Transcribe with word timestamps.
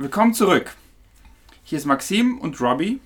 Willkommen 0.00 0.32
zurück. 0.32 0.76
Hier 1.64 1.76
ist 1.76 1.84
Maxim 1.84 2.38
und 2.38 2.60
Robbie. 2.60 3.00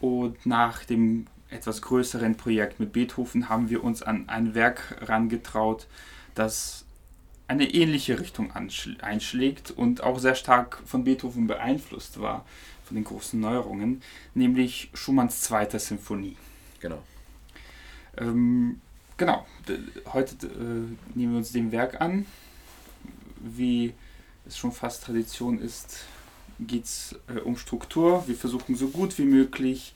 Und 0.00 0.44
nach 0.44 0.84
dem 0.84 1.28
etwas 1.48 1.80
größeren 1.80 2.36
Projekt 2.36 2.80
mit 2.80 2.92
Beethoven 2.92 3.48
haben 3.48 3.70
wir 3.70 3.84
uns 3.84 4.02
an 4.02 4.28
ein 4.28 4.56
Werk 4.56 4.96
herangetraut, 4.98 5.86
das 6.34 6.86
eine 7.46 7.72
ähnliche 7.72 8.18
Richtung 8.18 8.50
einschlägt 8.50 9.70
und 9.70 10.02
auch 10.02 10.18
sehr 10.18 10.34
stark 10.34 10.82
von 10.86 11.04
Beethoven 11.04 11.46
beeinflusst 11.46 12.20
war, 12.20 12.44
von 12.84 12.96
den 12.96 13.04
großen 13.04 13.38
Neuerungen, 13.38 14.02
nämlich 14.34 14.90
Schumanns 14.92 15.42
zweite 15.42 15.78
Sinfonie. 15.78 16.36
Genau. 16.80 17.00
Ähm, 18.16 18.80
genau, 19.16 19.46
heute 20.12 20.34
äh, 20.48 21.16
nehmen 21.16 21.30
wir 21.30 21.38
uns 21.38 21.52
dem 21.52 21.70
Werk 21.70 22.00
an. 22.00 22.26
Wie 23.36 23.94
es 24.50 24.58
schon 24.58 24.72
fast 24.72 25.04
Tradition 25.04 25.58
ist, 25.60 26.04
geht 26.58 26.84
es 26.84 27.16
äh, 27.28 27.40
um 27.40 27.56
Struktur. 27.56 28.24
Wir 28.26 28.34
versuchen 28.34 28.76
so 28.76 28.88
gut 28.88 29.16
wie 29.18 29.24
möglich 29.24 29.94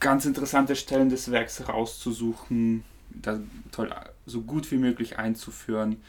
ganz 0.00 0.24
interessante 0.24 0.76
Stellen 0.76 1.08
des 1.08 1.30
Werks 1.30 1.58
herauszusuchen, 1.60 2.84
da 3.10 3.40
toll, 3.72 3.92
so 4.26 4.42
gut 4.42 4.70
wie 4.70 4.76
möglich 4.76 5.18
einzuführen, 5.18 6.02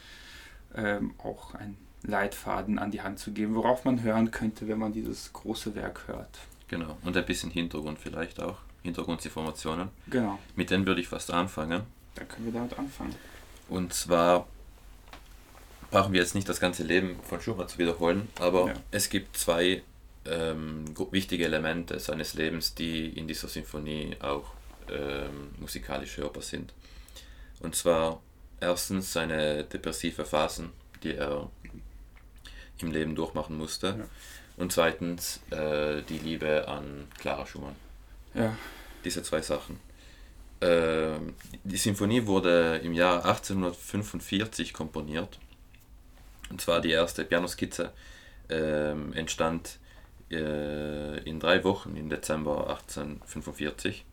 ähm, 0.74 1.14
auch 1.18 1.54
einen 1.54 1.76
Leitfaden 2.02 2.78
an 2.78 2.90
die 2.90 3.02
Hand 3.02 3.18
zu 3.18 3.32
geben, 3.32 3.54
worauf 3.54 3.84
man 3.84 4.02
hören 4.02 4.30
könnte, 4.30 4.68
wenn 4.68 4.78
man 4.78 4.92
dieses 4.92 5.32
große 5.32 5.74
Werk 5.74 6.06
hört. 6.06 6.38
Genau, 6.68 6.96
und 7.02 7.16
ein 7.16 7.26
bisschen 7.26 7.50
Hintergrund 7.50 7.98
vielleicht 7.98 8.40
auch, 8.40 8.58
Hintergrundinformationen. 8.82 9.88
Genau. 10.08 10.38
Mit 10.54 10.70
denen 10.70 10.86
würde 10.86 11.00
ich 11.00 11.08
fast 11.08 11.32
anfangen. 11.32 11.82
Dann 12.14 12.28
können 12.28 12.46
wir 12.46 12.52
damit 12.52 12.78
anfangen. 12.78 13.14
Und 13.68 13.92
zwar 13.92 14.46
brauchen 15.90 16.12
wir 16.12 16.20
jetzt 16.20 16.34
nicht 16.34 16.48
das 16.48 16.60
ganze 16.60 16.82
Leben 16.82 17.18
von 17.22 17.40
Schumann 17.40 17.68
zu 17.68 17.78
wiederholen, 17.78 18.28
aber 18.38 18.68
ja. 18.68 18.74
es 18.90 19.08
gibt 19.10 19.36
zwei 19.36 19.82
ähm, 20.24 20.84
wichtige 21.10 21.44
Elemente 21.44 21.98
seines 21.98 22.34
Lebens, 22.34 22.74
die 22.74 23.08
in 23.08 23.26
dieser 23.26 23.48
Sinfonie 23.48 24.16
auch 24.20 24.52
ähm, 24.90 25.50
musikalisch 25.58 26.16
hörbar 26.16 26.42
sind. 26.42 26.72
Und 27.60 27.74
zwar 27.74 28.20
erstens 28.60 29.12
seine 29.12 29.64
depressive 29.64 30.24
Phasen, 30.24 30.70
die 31.02 31.14
er 31.14 31.50
im 32.78 32.92
Leben 32.92 33.14
durchmachen 33.14 33.56
musste. 33.56 33.86
Ja. 33.98 34.04
Und 34.56 34.72
zweitens 34.72 35.40
äh, 35.50 36.02
die 36.02 36.18
Liebe 36.18 36.68
an 36.68 37.08
Clara 37.18 37.46
Schumann. 37.46 37.76
Ja. 38.34 38.56
Diese 39.04 39.22
zwei 39.22 39.40
Sachen. 39.40 39.80
Äh, 40.60 41.18
die 41.64 41.76
Sinfonie 41.76 42.26
wurde 42.26 42.80
im 42.84 42.92
Jahr 42.92 43.24
1845 43.24 44.72
komponiert. 44.74 45.38
Und 46.50 46.60
zwar 46.60 46.80
die 46.80 46.90
erste 46.90 47.24
Pianoskizze 47.24 47.92
äh, 48.48 48.90
entstand 48.90 49.78
äh, 50.30 51.18
in 51.22 51.40
drei 51.40 51.64
Wochen 51.64 51.96
im 51.96 52.08
Dezember 52.08 52.68
1845. 52.70 54.04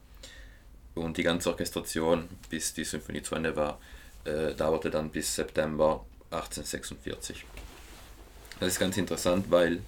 Und 0.96 1.18
die 1.18 1.24
ganze 1.24 1.50
Orchestration, 1.50 2.28
bis 2.50 2.74
die 2.74 2.84
Symphonie 2.84 3.22
zu 3.22 3.36
Ende 3.36 3.56
war, 3.56 3.80
äh, 4.24 4.54
dauerte 4.54 4.90
dann 4.90 5.10
bis 5.10 5.36
September 5.36 6.06
1846. 6.32 7.46
Das 8.60 8.70
ist 8.70 8.80
ganz 8.80 8.98
interessant, 8.98 9.46
weil 9.50 9.82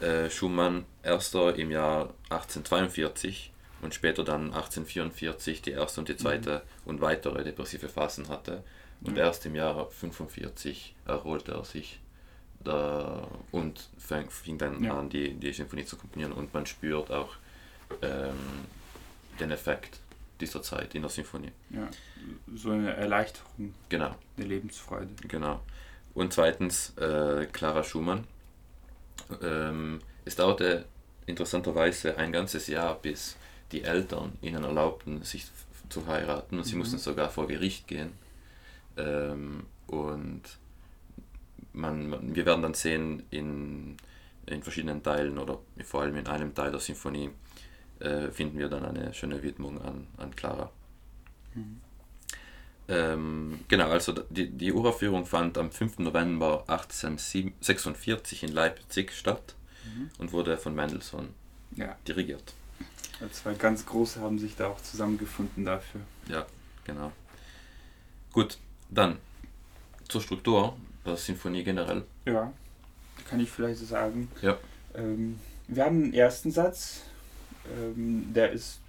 äh, 0.00 0.30
Schumann 0.30 0.84
erst 1.02 1.34
im 1.34 1.70
Jahr 1.70 2.14
1842 2.30 3.52
und 3.82 3.94
später 3.94 4.24
dann 4.24 4.46
1844 4.46 5.62
die 5.62 5.72
erste 5.72 6.00
und 6.00 6.08
die 6.08 6.16
zweite 6.16 6.62
mhm. 6.84 6.90
und 6.90 7.00
weitere 7.00 7.44
depressive 7.44 7.88
Phasen 7.88 8.28
hatte. 8.28 8.62
Und 9.04 9.18
erst 9.18 9.44
im 9.46 9.54
Jahr 9.54 9.70
1945 9.70 10.94
erholte 11.06 11.52
er 11.52 11.64
sich 11.64 12.00
da, 12.62 13.28
und 13.52 13.88
fang, 13.98 14.30
fing 14.30 14.58
dann 14.58 14.82
ja. 14.82 14.98
an, 14.98 15.10
die, 15.10 15.34
die 15.34 15.52
Symphonie 15.52 15.84
zu 15.84 15.96
komponieren 15.96 16.32
und 16.32 16.52
man 16.54 16.64
spürt 16.64 17.10
auch 17.10 17.34
ähm, 18.00 18.34
den 19.38 19.50
Effekt 19.50 20.00
dieser 20.40 20.62
Zeit 20.62 20.94
in 20.94 21.02
der 21.02 21.10
Symphonie. 21.10 21.52
Ja, 21.70 21.88
so 22.54 22.70
eine 22.70 22.94
Erleichterung. 22.94 23.74
Genau. 23.88 24.14
Eine 24.36 24.46
Lebensfreude. 24.46 25.10
Genau. 25.28 25.60
Und 26.14 26.32
zweitens 26.32 26.96
äh, 26.96 27.46
Clara 27.52 27.82
Schumann. 27.82 28.24
Ähm, 29.42 30.00
es 30.24 30.36
dauerte 30.36 30.86
interessanterweise 31.26 32.16
ein 32.18 32.32
ganzes 32.32 32.66
Jahr, 32.66 32.94
bis 32.96 33.36
die 33.72 33.84
Eltern 33.84 34.32
ihnen 34.40 34.64
erlaubten, 34.64 35.22
sich 35.22 35.46
zu 35.88 36.06
heiraten. 36.06 36.58
Und 36.58 36.64
sie 36.64 36.74
mhm. 36.74 36.80
mussten 36.80 36.98
sogar 36.98 37.30
vor 37.30 37.46
Gericht 37.46 37.86
gehen. 37.86 38.12
Ähm, 38.96 39.66
und 39.86 40.42
man, 41.72 42.08
man, 42.08 42.34
wir 42.34 42.46
werden 42.46 42.62
dann 42.62 42.74
sehen 42.74 43.24
in, 43.30 43.96
in 44.46 44.62
verschiedenen 44.62 45.02
Teilen 45.02 45.38
oder 45.38 45.58
vor 45.84 46.02
allem 46.02 46.16
in 46.16 46.26
einem 46.26 46.54
Teil 46.54 46.70
der 46.70 46.80
Sinfonie 46.80 47.30
äh, 48.00 48.30
finden 48.30 48.58
wir 48.58 48.68
dann 48.68 48.84
eine 48.84 49.12
schöne 49.14 49.42
Widmung 49.42 49.80
an, 49.80 50.06
an 50.16 50.34
Clara. 50.34 50.70
Mhm. 51.54 51.80
Ähm, 52.86 53.60
genau, 53.68 53.88
also 53.88 54.12
die, 54.12 54.50
die 54.50 54.72
Uraufführung 54.72 55.24
fand 55.24 55.56
am 55.56 55.70
5. 55.70 56.00
November 56.00 56.64
1846 56.68 58.42
in 58.42 58.52
Leipzig 58.52 59.12
statt 59.12 59.54
mhm. 59.84 60.10
und 60.18 60.32
wurde 60.32 60.58
von 60.58 60.74
Mendelssohn 60.74 61.30
ja. 61.76 61.96
dirigiert. 62.06 62.52
Zwei 63.32 63.54
ganz 63.54 63.86
große 63.86 64.20
haben 64.20 64.38
sich 64.38 64.56
da 64.56 64.66
auch 64.68 64.82
zusammengefunden 64.82 65.64
dafür. 65.64 66.02
Ja, 66.28 66.44
genau. 66.84 67.12
Gut, 68.32 68.58
dann 68.90 69.18
zur 70.08 70.20
Struktur 70.20 70.76
der 71.04 71.16
Sinfonie 71.16 71.64
generell. 71.64 72.04
Ja, 72.24 72.52
kann 73.28 73.40
ich 73.40 73.50
vielleicht 73.50 73.80
so 73.80 73.86
sagen. 73.86 74.30
Ja. 74.42 74.58
Ähm, 74.94 75.38
wir 75.68 75.84
haben 75.84 76.04
einen 76.04 76.14
ersten 76.14 76.50
Satz, 76.50 77.02
ähm, 77.76 78.32
der 78.34 78.52
ist 78.52 78.80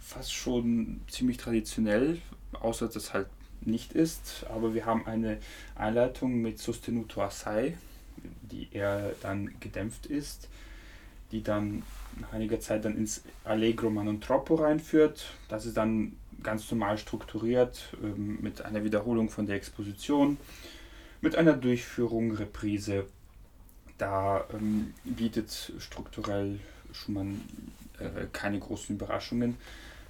fast 0.00 0.32
schon 0.32 1.00
ziemlich 1.08 1.36
traditionell, 1.36 2.20
außer 2.52 2.86
dass 2.86 2.96
es 2.96 3.14
halt 3.14 3.28
nicht 3.60 3.92
ist. 3.92 4.44
Aber 4.48 4.74
wir 4.74 4.86
haben 4.86 5.06
eine 5.06 5.38
Einleitung 5.76 6.40
mit 6.40 6.58
Sostenuto 6.58 7.22
assai, 7.22 7.76
die 8.42 8.68
eher 8.72 9.14
dann 9.22 9.54
gedämpft 9.60 10.06
ist, 10.06 10.48
die 11.30 11.42
dann 11.42 11.82
nach 12.18 12.32
einiger 12.32 12.60
Zeit 12.60 12.84
dann 12.84 12.96
ins 12.96 13.22
Allegro 13.44 13.90
ma 13.90 14.02
non 14.02 14.20
troppo 14.20 14.56
reinführt. 14.56 15.32
Das 15.48 15.64
ist 15.64 15.76
dann 15.76 16.16
ganz 16.42 16.70
normal 16.70 16.98
strukturiert 16.98 17.96
ähm, 18.02 18.38
mit 18.40 18.62
einer 18.62 18.84
Wiederholung 18.84 19.30
von 19.30 19.46
der 19.46 19.56
Exposition 19.56 20.36
mit 21.20 21.36
einer 21.36 21.52
Durchführung, 21.52 22.32
Reprise. 22.32 23.06
Da 23.98 24.44
ähm, 24.52 24.94
bietet 25.04 25.72
strukturell 25.78 26.58
Schumann 26.92 27.42
äh, 27.98 28.26
keine 28.32 28.58
großen 28.58 28.96
Überraschungen. 28.96 29.56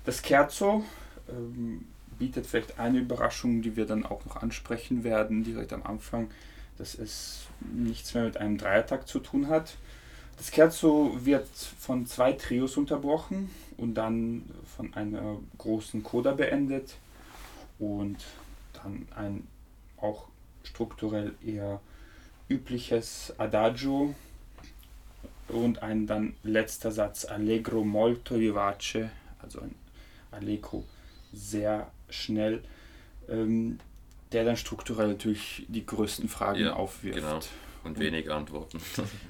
Das 0.05 0.25
Scherzo 0.25 0.85
ähm, 1.29 1.87
bietet 2.19 2.47
vielleicht 2.47 2.79
eine 2.79 2.99
Überraschung, 2.99 3.63
die 3.63 3.77
wir 3.77 3.87
dann 3.87 4.07
auch 4.07 4.25
noch 4.25 4.37
ansprechen 4.37 5.05
werden, 5.05 5.43
direkt 5.43 5.73
am 5.73 5.83
Anfang, 5.83 6.31
dass 6.79 6.95
es 6.95 7.47
nichts 7.61 8.15
mehr 8.15 8.25
mit 8.25 8.37
einem 8.37 8.59
Dreiertakt 8.59 9.09
zu 9.09 9.19
tun 9.19 9.49
hat. 9.49 9.77
Das 10.41 10.49
Scherzo 10.55 11.19
wird 11.23 11.47
von 11.79 12.07
zwei 12.07 12.33
Trios 12.33 12.79
unterbrochen 12.79 13.51
und 13.77 13.93
dann 13.93 14.47
von 14.75 14.95
einer 14.95 15.37
großen 15.59 16.03
Coda 16.03 16.33
beendet 16.33 16.95
und 17.79 18.17
dann 18.73 19.07
ein 19.15 19.47
auch 19.99 20.29
strukturell 20.63 21.35
eher 21.45 21.83
übliches 22.49 23.35
Adagio 23.37 24.15
und 25.49 25.83
ein 25.83 26.07
dann 26.07 26.35
letzter 26.43 26.91
Satz 26.91 27.27
Allegro 27.27 27.85
molto 27.85 28.41
vivace, 28.41 29.11
also 29.43 29.61
ein 29.61 29.75
Allegro 30.31 30.85
sehr 31.35 31.91
schnell, 32.09 32.65
ähm, 33.29 33.79
der 34.33 34.47
dann 34.47 34.57
strukturell 34.57 35.09
natürlich 35.09 35.67
die 35.69 35.85
größten 35.85 36.31
Fragen 36.31 36.61
ja, 36.61 36.73
aufwirft. 36.73 37.19
Genau. 37.19 37.41
Und 37.85 37.99
wenig 37.99 38.31
Antworten. 38.31 38.81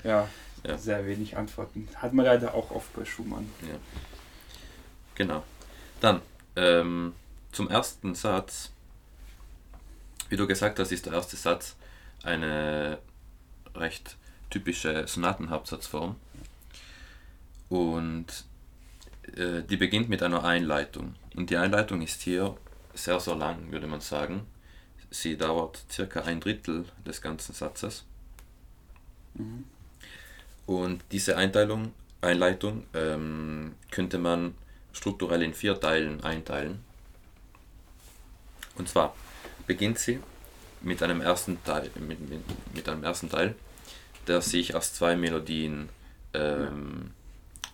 ja, 0.05 0.29
ja, 0.65 0.79
sehr 0.79 1.07
wenig 1.07 1.37
Antworten. 1.37 1.89
Hat 1.97 2.13
man 2.13 2.25
leider 2.25 2.55
auch 2.55 2.71
oft 2.71 2.93
bei 2.95 3.05
Schumann. 3.05 3.49
Ja. 3.63 3.79
Genau. 5.15 5.43
Dann 6.01 6.21
ähm, 6.57 7.15
zum 7.53 7.69
ersten 7.69 8.15
Satz 8.15 8.71
wie 10.31 10.37
du 10.37 10.47
gesagt 10.47 10.79
hast, 10.79 10.93
ist 10.93 11.07
der 11.07 11.13
erste 11.13 11.37
Satz 11.37 11.77
eine 12.23 12.99
recht 13.75 14.17
typische 14.49 15.07
Sonatenhauptsatzform. 15.07 16.17
Und 17.69 18.27
äh, 19.37 19.63
die 19.63 19.77
beginnt 19.77 20.09
mit 20.09 20.23
einer 20.23 20.45
Einleitung. 20.45 21.15
Und 21.37 21.51
die 21.51 21.57
Einleitung 21.57 22.01
ist 22.01 22.23
hier 22.23 22.57
sehr, 22.95 23.21
sehr 23.21 23.37
lang, 23.37 23.71
würde 23.71 23.87
man 23.87 24.01
sagen. 24.01 24.47
Sie 25.11 25.37
dauert 25.37 25.85
circa 25.91 26.23
ein 26.23 26.41
Drittel 26.41 26.85
des 27.05 27.21
ganzen 27.21 27.53
Satzes. 27.53 28.05
Mhm. 29.35 29.65
Und 30.71 31.03
diese 31.11 31.37
Einteilung, 31.37 31.93
Einleitung 32.21 32.85
ähm, 32.95 33.75
könnte 33.91 34.19
man 34.19 34.55
strukturell 34.93 35.43
in 35.43 35.53
vier 35.53 35.81
Teilen 35.81 36.23
einteilen. 36.23 36.85
Und 38.77 38.89
zwar 38.89 39.17
beginnt 39.67 39.99
sie 39.99 40.21
mit 40.81 41.03
einem 41.03 41.23
ersten 41.23 41.59
Teil, 41.65 41.91
mit, 41.97 42.21
mit, 42.21 42.41
mit 42.73 42.89
einem 42.89 43.03
ersten 43.03 43.29
Teil 43.29 43.57
der 44.29 44.43
sich 44.43 44.77
aus 44.77 44.93
zwei 44.93 45.17
Melodien, 45.17 45.89
ähm, 46.35 47.11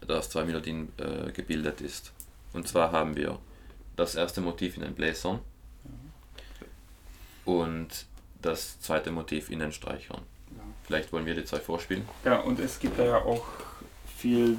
der 0.08 0.16
aus 0.16 0.30
zwei 0.30 0.44
Melodien 0.44 0.90
äh, 0.96 1.30
gebildet 1.32 1.82
ist. 1.82 2.12
Und 2.54 2.66
zwar 2.66 2.92
haben 2.92 3.14
wir 3.14 3.38
das 3.94 4.14
erste 4.14 4.40
Motiv 4.40 4.76
in 4.76 4.84
den 4.84 4.94
Bläsern 4.94 5.40
und 7.44 8.06
das 8.40 8.80
zweite 8.80 9.10
Motiv 9.10 9.50
in 9.50 9.58
den 9.58 9.72
Streichern. 9.72 10.22
Ja. 10.86 10.96
Vielleicht 10.96 11.12
wollen 11.12 11.26
wir 11.26 11.34
die 11.34 11.44
zwei 11.44 11.58
vorspielen. 11.58 12.04
Ja, 12.24 12.40
und 12.40 12.60
es 12.60 12.78
gibt 12.78 12.98
da 12.98 13.04
ja 13.04 13.16
auch 13.18 13.44
viel 14.16 14.58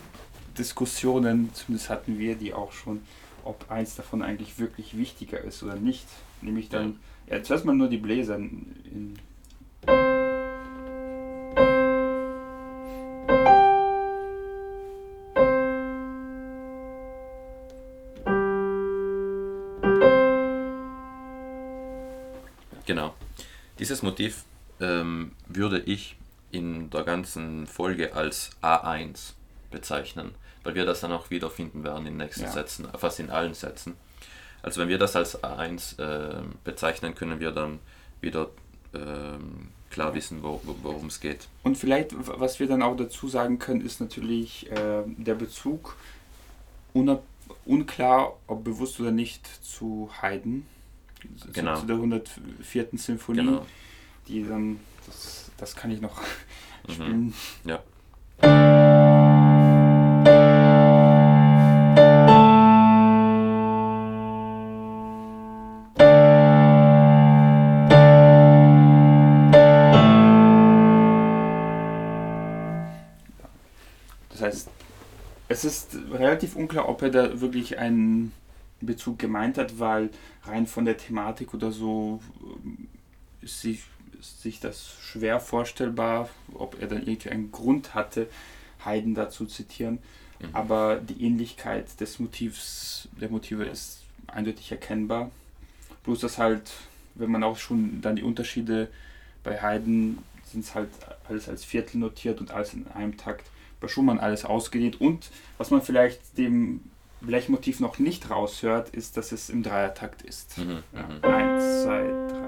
Diskussionen, 0.58 1.54
zumindest 1.54 1.90
hatten 1.90 2.20
wir 2.20 2.36
die 2.36 2.54
auch 2.54 2.72
schon, 2.72 3.02
ob 3.44 3.70
eins 3.72 3.96
davon 3.96 4.22
eigentlich 4.22 4.60
wirklich 4.60 4.98
wichtiger 4.98 5.40
ist 5.42 5.64
oder 5.64 5.76
nicht. 5.76 6.06
Nämlich 6.42 6.70
dann, 6.70 7.00
ja, 7.28 7.42
zuerst 7.42 7.66
mal 7.66 7.76
nur 7.76 7.88
die 7.88 7.98
Bläser 7.98 8.36
in 8.36 9.18
Genau. 22.86 23.14
Dieses 23.80 24.02
Motiv 24.02 24.46
ähm, 24.80 25.32
würde 25.48 25.80
ich 25.80 26.16
in 26.52 26.90
der 26.90 27.04
ganzen 27.04 27.68
Folge 27.68 28.14
als 28.14 28.52
A1 28.62 29.34
bezeichnen, 29.72 30.34
weil 30.64 30.76
wir 30.76 30.86
das 30.86 31.02
dann 31.02 31.12
auch 31.12 31.30
wiederfinden 31.30 31.84
werden 31.84 32.06
in 32.08 32.14
den 32.14 32.18
nächsten 32.18 32.44
Ja. 32.44 32.52
Sätzen, 32.52 32.88
fast 32.98 33.20
in 33.20 33.30
allen 33.30 33.54
Sätzen. 33.54 33.96
Also 34.64 34.82
wenn 34.82 34.90
wir 34.90 34.98
das 34.98 35.16
als 35.16 35.44
A1 35.44 36.00
äh, 36.02 36.42
bezeichnen, 36.64 37.16
können 37.16 37.40
wir 37.40 37.52
dann 37.52 37.80
wieder 38.22 38.50
ähm, 38.94 39.70
klar 39.90 40.14
wissen, 40.16 40.42
wo, 40.42 40.62
wo, 40.64 40.76
worum 40.84 41.08
es 41.08 41.20
geht. 41.20 41.48
Und 41.64 41.78
vielleicht, 41.78 42.12
was 42.16 42.60
wir 42.60 42.68
dann 42.68 42.82
auch 42.82 42.96
dazu 42.98 43.28
sagen 43.28 43.60
können, 43.60 43.82
ist 43.82 44.02
natürlich 44.02 44.70
äh, 44.72 45.04
der 45.06 45.36
Bezug, 45.36 45.96
unklar, 47.66 48.34
ob 48.48 48.64
bewusst 48.64 49.00
oder 49.00 49.12
nicht, 49.12 49.48
zu 49.64 50.10
Haydn, 50.22 50.66
zu, 51.38 51.52
Genau. 51.52 51.80
zu 51.80 51.86
der 51.86 51.96
104. 51.98 52.88
Sinfonie, 52.94 53.40
Genau. 53.40 53.66
Die 54.28 54.44
dann, 54.44 54.80
das, 55.06 55.52
das 55.58 55.76
kann 55.76 55.92
ich 55.92 56.02
noch 56.02 56.22
Mhm. 56.88 56.94
spielen. 56.94 57.34
Ja. 57.66 57.84
Das 74.30 74.42
heißt, 74.42 74.70
es 75.50 75.66
ist 75.66 75.98
relativ 76.12 76.56
unklar, 76.56 76.88
ob 76.88 77.02
er 77.02 77.10
da 77.10 77.42
wirklich 77.42 77.80
einen 77.80 78.32
Bezug 78.82 79.18
gemeint 79.18 79.58
hat, 79.58 79.80
weil 79.80 80.10
rein 80.44 80.68
von 80.68 80.86
der 80.86 80.98
Thematik 80.98 81.54
oder 81.54 81.72
so 81.72 82.22
ähm, 82.42 82.88
ist 83.42 83.62
sich, 83.62 83.84
ist 84.20 84.42
sich 84.42 84.60
das 84.60 84.96
schwer 85.02 85.40
vorstellbar, 85.40 86.30
ob 86.54 86.82
er 86.82 86.88
dann 86.88 87.06
irgendwie 87.06 87.30
einen 87.30 87.52
Grund 87.52 87.94
hatte, 87.94 88.28
Haydn 88.86 89.16
da 89.16 89.30
zu 89.30 89.46
zitieren. 89.46 90.00
Mhm. 90.40 90.50
Aber 90.54 90.98
die 90.98 91.24
Ähnlichkeit 91.24 92.00
des 92.00 92.20
Motivs, 92.20 93.08
der 93.20 93.30
Motive 93.30 93.66
ist 93.66 94.02
eindeutig 94.28 94.72
erkennbar. 94.72 95.32
Bloß 96.04 96.20
dass 96.20 96.38
halt, 96.38 96.72
wenn 97.16 97.32
man 97.32 97.44
auch 97.44 97.58
schon 97.58 98.02
dann 98.02 98.16
die 98.16 98.24
Unterschiede 98.24 98.90
bei 99.44 99.62
Haydn 99.62 100.20
sind 100.52 100.64
es 100.64 100.76
halt 100.76 100.90
alles 101.28 101.50
als 101.50 101.64
Viertel 101.64 101.98
notiert 101.98 102.40
und 102.40 102.52
alles 102.52 102.74
in 102.74 102.88
einem 102.88 103.18
Takt. 103.18 103.46
Bei 103.80 103.88
Schumann 103.88 104.20
alles 104.20 104.46
ausgedehnt. 104.46 105.00
Und 105.00 105.30
was 105.58 105.72
man 105.72 105.82
vielleicht 105.82 106.38
dem 106.38 106.82
Blechmotiv 107.22 107.80
noch 107.80 108.00
nicht 108.00 108.30
raushört, 108.30 108.90
ist, 108.90 109.18
dass 109.18 109.32
es 109.32 109.50
im 109.50 109.64
Dreiertakt 109.64 110.22
ist. 110.22 110.58
Mhm. 110.58 110.84
Ja. 110.94 111.04
Mhm. 111.04 111.24
Eins, 111.24 111.84
zwei, 111.84 112.04
drei, 112.30 112.47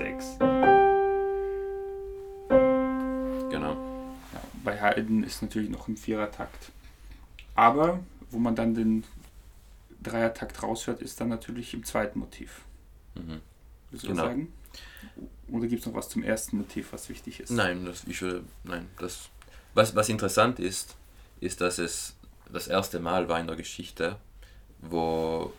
6. 0.00 0.38
Genau. 3.50 3.74
Ja, 4.32 4.40
bei 4.64 4.80
Haydn 4.80 5.22
ist 5.24 5.42
natürlich 5.42 5.68
noch 5.68 5.88
im 5.88 5.96
Vierertakt. 5.98 6.72
Aber 7.54 8.00
wo 8.30 8.38
man 8.38 8.56
dann 8.56 8.74
den 8.74 9.04
Dreiertakt 10.02 10.62
raushört, 10.62 11.02
ist 11.02 11.20
dann 11.20 11.28
natürlich 11.28 11.74
im 11.74 11.84
zweiten 11.84 12.18
Motiv. 12.18 12.62
Mhm. 13.14 13.42
Willst 13.90 14.06
du 14.06 14.08
genau. 14.08 14.22
sagen? 14.22 14.50
Oder 15.48 15.66
gibt 15.66 15.80
es 15.80 15.86
noch 15.86 15.94
was 15.94 16.08
zum 16.08 16.22
ersten 16.22 16.56
Motiv, 16.56 16.94
was 16.94 17.10
wichtig 17.10 17.40
ist? 17.40 17.50
Nein, 17.50 17.84
das, 17.84 18.04
ich 18.06 18.22
würde, 18.22 18.44
nein, 18.64 18.88
das, 18.98 19.28
was, 19.74 19.94
was 19.94 20.08
interessant 20.08 20.60
ist, 20.60 20.96
ist, 21.40 21.60
dass 21.60 21.78
es 21.78 22.16
das 22.50 22.68
erste 22.68 23.00
Mal 23.00 23.28
war 23.28 23.38
in 23.38 23.48
der 23.48 23.56
Geschichte, 23.56 24.16
wo 24.78 25.52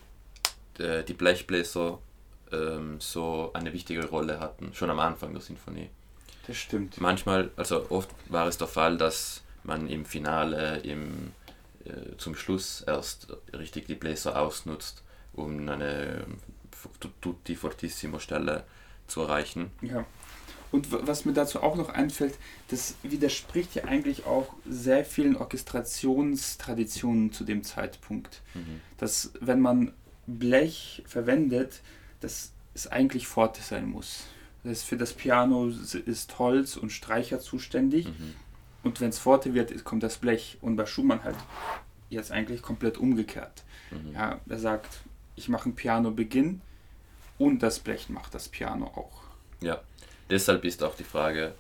die 0.80 1.14
Blechbläser 1.14 2.00
ähm, 2.52 3.00
so 3.00 3.52
eine 3.54 3.74
wichtige 3.74 4.08
Rolle 4.08 4.40
hatten, 4.40 4.74
schon 4.74 4.90
am 4.90 5.00
Anfang 5.00 5.34
der 5.34 5.42
Sinfonie. 5.42 5.90
Das 6.48 6.58
stimmt. 6.58 7.00
Manchmal, 7.00 7.52
also 7.56 7.90
oft 7.90 8.10
war 8.30 8.48
es 8.48 8.58
der 8.58 8.68
Fall, 8.68 8.98
dass 8.98 9.44
man 9.64 9.88
im 9.88 10.06
Finale, 10.06 10.80
im, 10.80 11.34
äh, 11.86 12.18
zum 12.18 12.36
Schluss 12.36 12.82
erst 12.82 13.28
richtig 13.54 13.88
die 13.88 13.96
Bläser 13.96 14.40
ausnutzt, 14.40 15.04
um 15.34 15.70
eine 15.70 16.26
tutti 17.22 17.56
fortissimo 17.56 18.20
Stelle 18.20 18.64
zu 19.08 19.22
erreichen. 19.22 19.72
Ja. 19.82 20.06
Und 20.72 20.88
was 20.92 21.26
mir 21.26 21.34
dazu 21.34 21.62
auch 21.62 21.76
noch 21.76 21.90
einfällt, 21.90 22.36
das 22.70 22.96
widerspricht 23.04 23.76
ja 23.76 23.84
eigentlich 23.84 24.26
auch 24.26 24.54
sehr 24.68 25.04
vielen 25.04 25.36
Orchestrationstraditionen 25.36 27.34
zu 27.34 27.44
dem 27.44 27.64
Zeitpunkt. 27.64 28.42
Mhm. 28.54 28.80
Dass 28.98 29.32
wenn 29.42 29.60
man 29.60 29.94
Blech 30.28 31.04
verwendet, 31.06 31.82
dass 32.22 32.52
es 32.74 32.88
eigentlich 32.88 33.28
Forte 33.28 33.62
sein 33.62 33.90
muss. 33.90 34.24
Das 34.64 34.72
heißt, 34.72 34.86
für 34.86 34.98
das 34.98 35.14
Piano 35.14 35.68
ist 35.68 36.40
Holz 36.40 36.78
und 36.78 36.92
Streicher 36.92 37.40
zuständig 37.40 38.06
Mhm. 38.08 38.36
und 38.84 39.02
wenn 39.02 39.10
es 39.10 39.20
Forte 39.20 39.54
wird, 39.54 39.84
kommt 39.84 40.04
das 40.04 40.18
Blech. 40.18 40.58
Und 40.62 40.76
bei 40.76 40.86
Schumann 40.86 41.24
halt 41.24 41.36
jetzt 42.10 42.32
eigentlich 42.32 42.62
komplett 42.62 42.98
umgekehrt. 42.98 43.64
Mhm. 43.92 44.14
Ja, 44.14 44.40
er 44.48 44.60
sagt, 44.60 45.02
ich 45.36 45.50
mache 45.50 45.66
einen 45.66 45.76
Piano-Beginn 45.76 46.62
und 47.38 47.60
das 47.64 47.80
Blech 47.80 48.10
macht 48.10 48.34
das 48.36 48.48
Piano 48.50 48.86
auch. 48.88 49.22
Ja, 49.62 49.82
deshalb 50.30 50.64
ist 50.64 50.84
auch 50.84 50.96
die 50.96 51.04
Frage, 51.04 51.54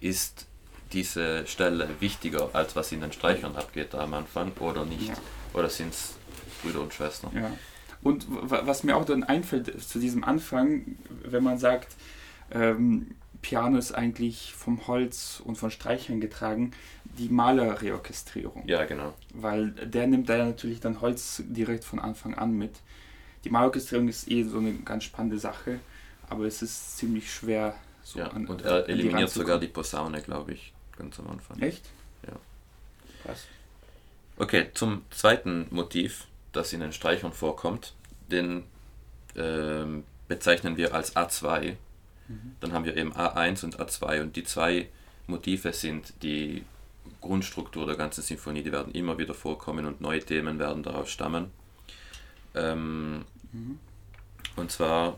ist 0.00 0.46
diese 0.92 1.46
Stelle 1.46 1.88
wichtiger, 2.00 2.50
als 2.54 2.76
was 2.76 2.92
in 2.92 3.00
den 3.00 3.12
Streichern 3.12 3.56
abgeht 3.56 3.92
da 3.92 4.00
am 4.00 4.14
Anfang 4.14 4.52
oder 4.60 4.84
nicht? 4.84 5.08
Ja. 5.08 5.14
Oder 5.52 5.68
sind 5.68 5.92
es 5.92 6.14
Brüder 6.62 6.80
und 6.80 6.94
Schwestern? 6.94 7.34
Ja. 7.34 7.50
Und 8.06 8.26
was 8.28 8.84
mir 8.84 8.96
auch 8.96 9.04
dann 9.04 9.24
einfällt 9.24 9.82
zu 9.82 9.98
diesem 9.98 10.24
Anfang, 10.24 10.96
wenn 11.24 11.42
man 11.42 11.58
sagt, 11.58 11.94
ähm, 12.50 13.14
Piano 13.42 13.78
ist 13.78 13.92
eigentlich 13.92 14.52
vom 14.56 14.86
Holz 14.86 15.40
und 15.44 15.56
von 15.56 15.70
Streichern 15.70 16.20
getragen, 16.20 16.72
die 17.18 17.28
Malerreorchestrierung. 17.28 18.66
Ja, 18.66 18.84
genau. 18.84 19.14
Weil 19.34 19.70
der 19.70 20.06
nimmt 20.06 20.28
da 20.28 20.38
natürlich 20.44 20.80
dann 20.80 21.00
Holz 21.00 21.42
direkt 21.46 21.84
von 21.84 21.98
Anfang 21.98 22.34
an 22.34 22.52
mit. 22.52 22.72
Die 23.44 23.50
Malerorchestrierung 23.50 24.08
ist 24.08 24.28
eh 24.30 24.42
so 24.44 24.58
eine 24.58 24.72
ganz 24.74 25.04
spannende 25.04 25.38
Sache, 25.38 25.78
aber 26.28 26.44
es 26.46 26.62
ist 26.62 26.98
ziemlich 26.98 27.32
schwer 27.32 27.74
so 28.02 28.18
Ja. 28.18 28.28
an 28.28 28.46
Und 28.46 28.62
er 28.62 28.82
die 28.82 28.92
eliminiert 28.92 29.22
ranzukommen. 29.22 29.46
sogar 29.46 29.60
die 29.60 29.68
Posaune, 29.68 30.22
glaube 30.22 30.52
ich, 30.52 30.72
ganz 30.96 31.18
am 31.20 31.28
Anfang. 31.28 31.60
Echt? 31.60 31.84
Ja. 32.26 32.32
Krass. 33.24 33.44
Okay, 34.38 34.70
zum 34.74 35.02
zweiten 35.10 35.66
Motiv, 35.70 36.26
das 36.56 36.72
in 36.72 36.80
den 36.80 36.92
Streichern 36.92 37.32
vorkommt, 37.32 37.94
den 38.30 38.64
ähm, 39.36 40.04
bezeichnen 40.28 40.76
wir 40.76 40.94
als 40.94 41.14
A2. 41.14 41.76
Mhm. 42.28 42.56
Dann 42.60 42.72
haben 42.72 42.84
wir 42.84 42.96
eben 42.96 43.12
A1 43.12 43.64
und 43.64 43.78
A2 43.78 44.22
und 44.22 44.34
die 44.36 44.44
zwei 44.44 44.88
Motive 45.28 45.72
sind 45.72 46.12
die 46.22 46.64
Grundstruktur 47.20 47.86
der 47.86 47.96
ganzen 47.96 48.22
Sinfonie, 48.22 48.62
die 48.62 48.72
werden 48.72 48.92
immer 48.92 49.18
wieder 49.18 49.34
vorkommen 49.34 49.86
und 49.86 50.00
neue 50.00 50.20
Themen 50.20 50.58
werden 50.58 50.82
daraus 50.82 51.10
stammen. 51.10 51.50
Ähm, 52.54 53.24
Mhm. 53.52 53.78
und 54.56 54.70
zwar 54.70 55.16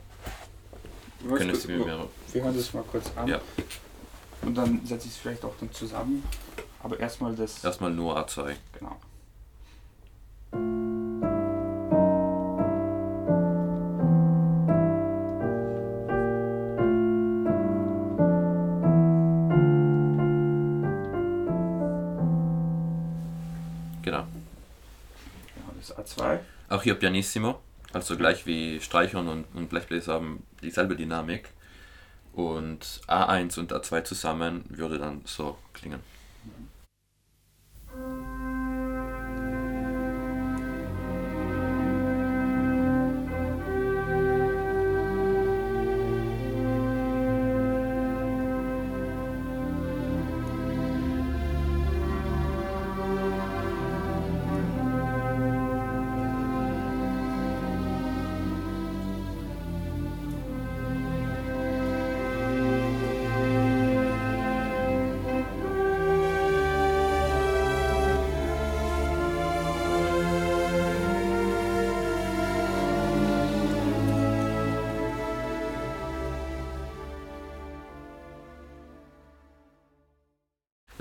können 1.34 1.54
Sie 1.54 1.68
mir 1.68 2.08
Wir 2.32 2.42
hören 2.44 2.56
das 2.56 2.72
mal 2.74 2.84
kurz 2.84 3.10
an. 3.16 3.26
Ja. 3.26 3.40
Und 4.42 4.54
dann 4.54 4.84
setze 4.86 5.06
ich 5.06 5.14
es 5.14 5.18
vielleicht 5.18 5.44
auch 5.44 5.54
dann 5.58 5.72
zusammen. 5.72 6.22
Aber 6.82 7.00
erstmal 7.00 7.34
das. 7.34 7.64
erstmal 7.64 7.90
nur 7.90 8.16
A2. 8.16 8.54
Genau. 8.78 8.96
Genau. 10.52 11.07
Genau 26.16 26.28
das 26.28 26.38
A2. 26.38 26.38
Auch 26.68 26.82
hier 26.82 26.94
Pianissimo, 26.94 27.60
also 27.92 28.16
gleich 28.16 28.46
wie 28.46 28.80
Streichern 28.80 29.28
und, 29.28 29.44
und 29.54 29.68
Blechbläser 29.68 30.14
haben 30.14 30.44
dieselbe 30.62 30.96
Dynamik. 30.96 31.50
Und 32.32 33.00
A1 33.08 33.58
und 33.58 33.72
A2 33.72 34.04
zusammen 34.04 34.64
würde 34.68 34.98
dann 34.98 35.22
so 35.24 35.58
klingen. 35.72 36.00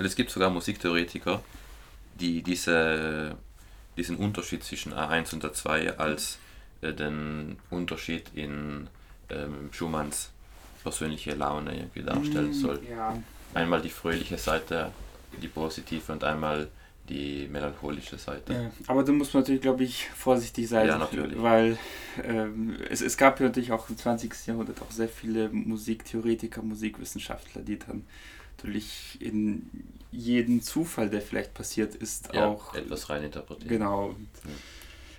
Es 0.08 0.16
gibt 0.16 0.30
sogar 0.30 0.50
Musiktheoretiker, 0.50 1.42
die 2.18 2.42
diese, 2.42 3.36
diesen 3.96 4.16
Unterschied 4.16 4.64
zwischen 4.64 4.92
A1 4.92 5.34
und 5.34 5.44
A2 5.44 5.96
als 5.96 6.38
äh, 6.80 6.92
den 6.92 7.58
Unterschied 7.70 8.24
in 8.34 8.88
ähm, 9.30 9.70
Schumanns 9.72 10.30
persönliche 10.82 11.34
Laune 11.34 11.76
irgendwie 11.76 12.02
darstellen 12.02 12.52
soll. 12.52 12.80
Ja, 12.88 13.16
Einmal 13.54 13.80
die 13.80 13.90
fröhliche 13.90 14.38
Seite, 14.38 14.92
die 15.40 15.48
positive 15.48 16.12
und 16.12 16.24
einmal 16.24 16.68
die 17.08 17.48
melancholische 17.50 18.18
Seite. 18.18 18.52
Ja, 18.52 18.70
aber 18.86 19.02
da 19.02 19.12
muss 19.12 19.32
man 19.32 19.42
natürlich, 19.42 19.62
glaube 19.62 19.82
ich, 19.84 20.08
vorsichtig 20.10 20.68
sein. 20.68 20.86
Ja, 20.86 20.98
natürlich. 20.98 21.40
Weil 21.40 21.78
ähm, 22.22 22.76
es, 22.90 23.00
es 23.00 23.16
gab 23.16 23.40
ja 23.40 23.46
natürlich 23.46 23.72
auch 23.72 23.88
im 23.88 23.96
20. 23.96 24.46
Jahrhundert 24.46 24.82
auch 24.82 24.90
sehr 24.90 25.08
viele 25.08 25.48
Musiktheoretiker, 25.48 26.62
Musikwissenschaftler, 26.62 27.62
die 27.62 27.78
dann 27.78 28.04
natürlich 28.58 29.18
in 29.20 29.70
jeden 30.10 30.60
Zufall, 30.62 31.08
der 31.10 31.22
vielleicht 31.22 31.54
passiert 31.54 31.94
ist, 31.94 32.32
Ja, 32.34 32.46
auch 32.48 32.74
etwas 32.74 33.08
reininterpretieren. 33.08 33.68
Genau. 33.68 34.06
Und, 34.08 34.28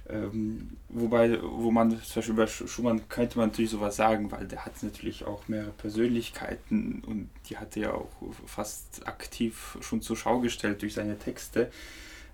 ähm, 0.10 0.70
wobei, 0.90 1.40
wo 1.42 1.70
man 1.72 1.92
zum 2.02 2.16
Beispiel 2.16 2.36
bei 2.36 2.46
Sch- 2.46 2.68
Schumann 2.68 3.08
könnte 3.10 3.38
man 3.38 3.50
natürlich 3.50 3.72
sowas 3.72 3.96
sagen, 3.96 4.32
weil 4.32 4.48
der 4.48 4.66
hat 4.66 4.82
natürlich 4.82 5.24
auch 5.26 5.48
mehrere 5.48 5.72
Persönlichkeiten 5.72 7.04
und 7.06 7.30
die 7.48 7.58
hat 7.58 7.78
er 7.78 7.84
ja 7.84 7.94
auch 7.94 8.10
fast 8.48 9.08
aktiv 9.08 9.78
schon 9.82 10.02
zur 10.02 10.18
Schau 10.18 10.40
gestellt 10.40 10.82
durch 10.82 10.96
seine 10.96 11.18
Texte. 11.20 11.72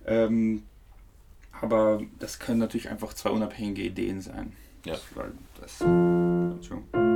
Ähm, 0.06 0.62
aber 1.60 2.02
das 2.18 2.38
können 2.38 2.58
natürlich 2.60 2.88
einfach 2.88 3.12
zwei 3.14 3.30
unabhängige 3.30 3.82
Ideen 3.82 4.20
sein. 4.22 4.52
Ja. 4.84 4.94
Das, 4.94 5.02
weil 5.14 5.32
das, 5.60 5.80
Entschuldigung. 5.82 7.15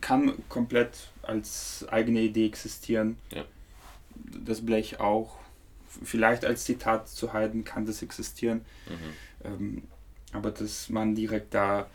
Kann 0.00 0.34
komplett 0.48 1.10
als 1.22 1.86
eigene 1.88 2.20
Idee 2.20 2.46
existieren. 2.46 3.16
Ja. 3.32 3.44
Das 4.44 4.64
Blech 4.64 5.00
auch. 5.00 5.38
Vielleicht 6.02 6.44
als 6.44 6.64
Zitat 6.64 7.08
zu 7.08 7.32
Haydn 7.32 7.64
kann 7.64 7.86
das 7.86 8.02
existieren. 8.02 8.64
Mhm. 8.88 9.44
Ähm, 9.44 9.82
aber 10.32 10.50
dass 10.50 10.88
man 10.88 11.14
direkt 11.14 11.54
da 11.54 11.86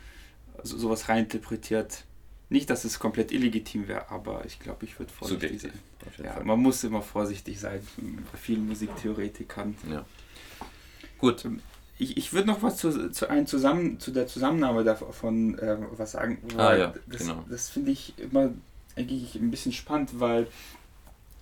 so, 0.62 0.78
sowas 0.78 1.08
reininterpretiert. 1.08 2.04
Nicht, 2.50 2.70
dass 2.70 2.84
es 2.84 2.98
komplett 2.98 3.30
illegitim 3.30 3.88
wäre, 3.88 4.10
aber 4.10 4.44
ich 4.46 4.58
glaube, 4.58 4.86
ich 4.86 4.98
würde 4.98 5.12
vorsichtig 5.12 5.60
Subjektiv. 5.60 5.80
sein. 6.16 6.24
Ja, 6.24 6.32
Fall. 6.32 6.44
man 6.44 6.60
muss 6.60 6.82
immer 6.82 7.02
vorsichtig 7.02 7.60
sein 7.60 7.86
bei 8.32 8.38
vielen 8.38 8.66
Musiktheoretikern. 8.66 9.76
Ja. 9.90 10.06
Gut, 11.18 11.46
Ich, 12.00 12.16
ich 12.16 12.32
würde 12.32 12.46
noch 12.46 12.62
was 12.62 12.76
zu, 12.76 13.10
zu, 13.10 13.28
ein 13.28 13.46
zusammen, 13.46 13.98
zu 13.98 14.12
der 14.12 14.28
Zusammennahme 14.28 14.84
davon 14.84 15.58
äh, 15.58 15.76
was 15.96 16.12
sagen. 16.12 16.38
Ah, 16.56 16.74
ja, 16.76 16.94
das, 17.08 17.22
genau. 17.22 17.44
das 17.50 17.68
finde 17.70 17.90
ich 17.90 18.16
immer 18.18 18.50
eigentlich 18.96 19.34
ein 19.34 19.50
bisschen 19.50 19.72
spannend, 19.72 20.20
weil 20.20 20.46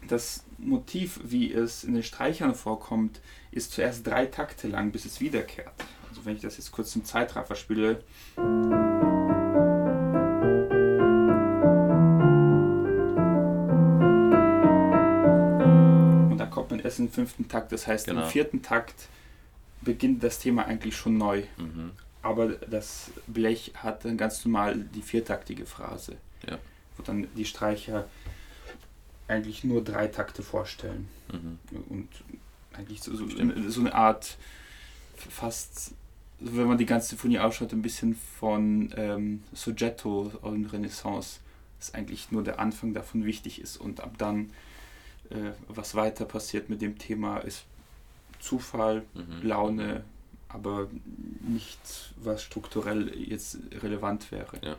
das 0.09 0.45
Motiv, 0.59 1.21
wie 1.25 1.53
es 1.53 1.85
in 1.85 1.93
den 1.95 2.03
Streichern 2.03 2.55
vorkommt, 2.55 3.21
ist 3.51 3.73
zuerst 3.73 4.07
drei 4.07 4.27
Takte 4.27 4.69
lang, 4.69 4.93
bis 4.93 5.05
es 5.05 5.21
wiederkehrt. 5.21 5.73
Also 6.09 6.25
wenn 6.25 6.37
ich 6.37 6.43
das 6.43 6.57
jetzt 6.57 6.73
kurz 6.73 6.95
im 6.97 7.05
Zeitraffer 7.05 7.55
spiele. 7.55 8.03
Und 16.31 16.39
da 16.39 16.47
kommt 16.47 16.71
man 16.71 16.81
erst 16.81 16.99
im 16.99 17.11
fünften 17.11 17.49
Takt. 17.49 17.73
Das 17.73 17.87
heißt, 17.87 18.07
Genau. 18.07 18.23
im 18.23 18.29
vierten 18.29 18.63
Takt 18.63 18.95
beginnt 19.87 20.23
das 20.23 20.39
Thema 20.39 20.67
eigentlich 20.67 20.97
schon 20.97 21.17
neu. 21.17 21.45
mhm. 21.57 21.93
Aber 22.21 22.49
das 22.49 23.13
Blech 23.29 23.73
hat 23.77 24.05
dann 24.05 24.17
ganz 24.17 24.45
normal 24.45 24.81
die 24.95 25.03
viertaktige 25.03 25.65
Phrase. 25.65 26.17
Ja. 26.45 26.59
Wo 26.97 27.05
dann 27.05 27.29
die 27.37 27.45
Streicher 27.45 28.09
eigentlich 29.29 29.63
nur 29.63 29.85
drei 29.85 30.09
Takte 30.09 30.43
vorstellen. 30.43 31.09
Mhm. 31.33 31.59
Und 31.89 32.09
eigentlich 32.73 33.01
so, 33.01 33.15
so, 33.15 33.27
so 33.69 33.81
eine 33.81 33.95
Art 33.95 34.39
fast, 35.17 35.93
wenn 36.41 36.67
man 36.67 36.79
die 36.79 36.87
ganze 36.87 37.11
Sinfonie 37.11 37.39
ausschaut, 37.39 37.73
ein 37.73 37.83
bisschen 37.83 38.17
von 38.41 38.93
ähm, 38.97 39.45
Soggetto 39.53 40.33
und 40.43 40.73
Renaissance. 40.73 41.39
Dass 41.79 41.95
eigentlich 41.95 42.33
nur 42.33 42.43
der 42.43 42.59
Anfang 42.59 42.93
davon 42.93 43.25
wichtig 43.25 43.61
ist 43.61 43.77
und 43.77 44.01
ab 44.01 44.15
dann, 44.19 44.51
äh, 45.31 45.53
was 45.69 45.95
weiter 45.95 46.25
passiert 46.25 46.71
mit 46.71 46.83
dem 46.83 46.99
Thema, 46.99 47.39
ist 47.39 47.67
Zufall, 48.41 49.03
Mhm. 49.15 49.43
Laune, 49.47 50.05
aber 50.49 50.89
nicht, 51.47 51.79
was 52.17 52.43
strukturell 52.43 53.13
jetzt 53.19 53.59
relevant 53.83 54.31
wäre. 54.33 54.57
Ja. 54.63 54.77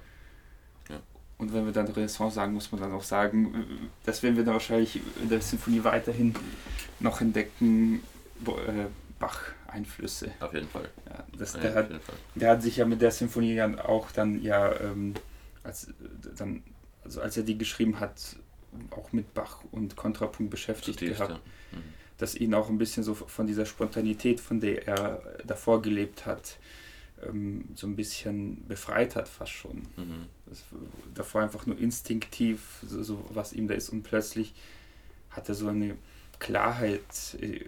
Ja. 0.89 0.99
Und 1.37 1.53
wenn 1.53 1.65
wir 1.65 1.73
dann 1.73 1.87
Renaissance 1.87 2.35
sagen, 2.35 2.53
muss 2.53 2.71
man 2.71 2.81
dann 2.81 2.93
auch 2.93 3.03
sagen, 3.03 3.53
das 4.05 4.23
werden 4.23 4.37
wir 4.37 4.43
dann 4.43 4.53
wahrscheinlich 4.53 5.01
in 5.21 5.29
der 5.29 5.41
Sinfonie 5.41 5.83
weiterhin 5.83 6.35
noch 6.99 7.21
entdecken, 7.21 8.01
äh, 8.45 8.85
Bach-Einflüsse. 9.19 10.31
Auf 10.39 10.53
jeden 10.53 10.67
Fall. 10.69 10.89
Ja, 11.09 11.23
das, 11.37 11.53
der, 11.53 11.71
auf 11.71 11.75
hat, 11.75 11.89
jeden 11.89 12.01
Fall. 12.01 12.15
der 12.35 12.51
hat 12.51 12.61
sich 12.61 12.77
ja 12.77 12.85
mit 12.85 13.01
der 13.01 13.11
Sinfonie 13.11 13.55
dann 13.55 13.79
auch 13.79 14.11
dann 14.11 14.41
ja, 14.41 14.73
ähm, 14.79 15.13
als, 15.63 15.87
dann, 16.37 16.63
also 17.03 17.21
als 17.21 17.35
er 17.37 17.43
die 17.43 17.57
geschrieben 17.57 17.99
hat, 17.99 18.35
auch 18.91 19.11
mit 19.11 19.33
Bach 19.33 19.63
und 19.71 19.95
Kontrapunkt 19.95 20.51
beschäftigt 20.51 20.99
Zutiefst, 20.99 21.17
gehabt 21.17 21.33
ja. 21.33 21.51
Das 22.17 22.35
ihn 22.35 22.53
auch 22.53 22.69
ein 22.69 22.77
bisschen 22.77 23.03
so 23.03 23.13
von 23.13 23.45
dieser 23.47 23.65
Spontanität, 23.65 24.39
von 24.39 24.59
der 24.59 24.87
er 24.87 25.21
davor 25.45 25.81
gelebt 25.81 26.25
hat, 26.25 26.57
ähm, 27.23 27.65
so 27.75 27.87
ein 27.87 27.95
bisschen 27.95 28.67
befreit 28.67 29.15
hat 29.15 29.27
fast 29.27 29.51
schon. 29.51 29.87
Mhm. 29.97 30.25
Das, 30.45 30.63
davor 31.13 31.41
einfach 31.41 31.65
nur 31.65 31.77
instinktiv, 31.77 32.79
so, 32.83 33.03
so 33.03 33.25
was 33.29 33.53
ihm 33.53 33.67
da 33.67 33.73
ist 33.73 33.89
und 33.89 34.03
plötzlich 34.03 34.53
hat 35.29 35.49
er 35.49 35.55
so 35.55 35.67
eine 35.67 35.95
Klarheit 36.39 37.01
äh, 37.41 37.61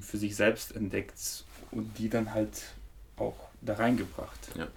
für 0.00 0.18
sich 0.18 0.36
selbst 0.36 0.76
entdeckt 0.76 1.44
und 1.70 1.98
die 1.98 2.08
dann 2.08 2.32
halt 2.32 2.62
auch 3.16 3.36
da 3.60 3.74
reingebracht. 3.74 4.50
Ja. 4.56 4.68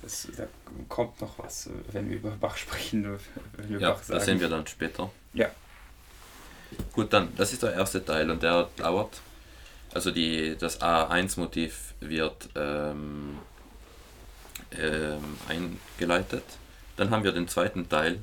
Das, 0.00 0.28
da 0.36 0.46
kommt 0.88 1.20
noch 1.20 1.38
was, 1.38 1.66
äh, 1.66 1.70
wenn 1.92 2.08
wir 2.08 2.16
über 2.16 2.30
Bach 2.30 2.56
sprechen, 2.56 3.04
wenn 3.56 3.68
wir 3.68 3.80
Ja, 3.80 3.92
Bach 3.92 4.02
das 4.06 4.24
sehen 4.24 4.40
wir 4.40 4.48
dann 4.48 4.66
später. 4.66 5.10
Ja. 5.34 5.50
Gut, 6.92 7.12
dann, 7.12 7.34
das 7.36 7.52
ist 7.52 7.62
der 7.62 7.74
erste 7.74 8.04
Teil 8.04 8.30
und 8.30 8.42
der 8.42 8.68
dauert. 8.76 9.20
Also 9.94 10.10
die, 10.10 10.56
das 10.58 10.80
A1-Motiv 10.80 11.94
wird 12.00 12.48
ähm, 12.54 13.38
ähm, 14.72 15.38
eingeleitet. 15.48 16.44
Dann 16.96 17.10
haben 17.10 17.24
wir 17.24 17.32
den 17.32 17.48
zweiten 17.48 17.88
Teil 17.88 18.20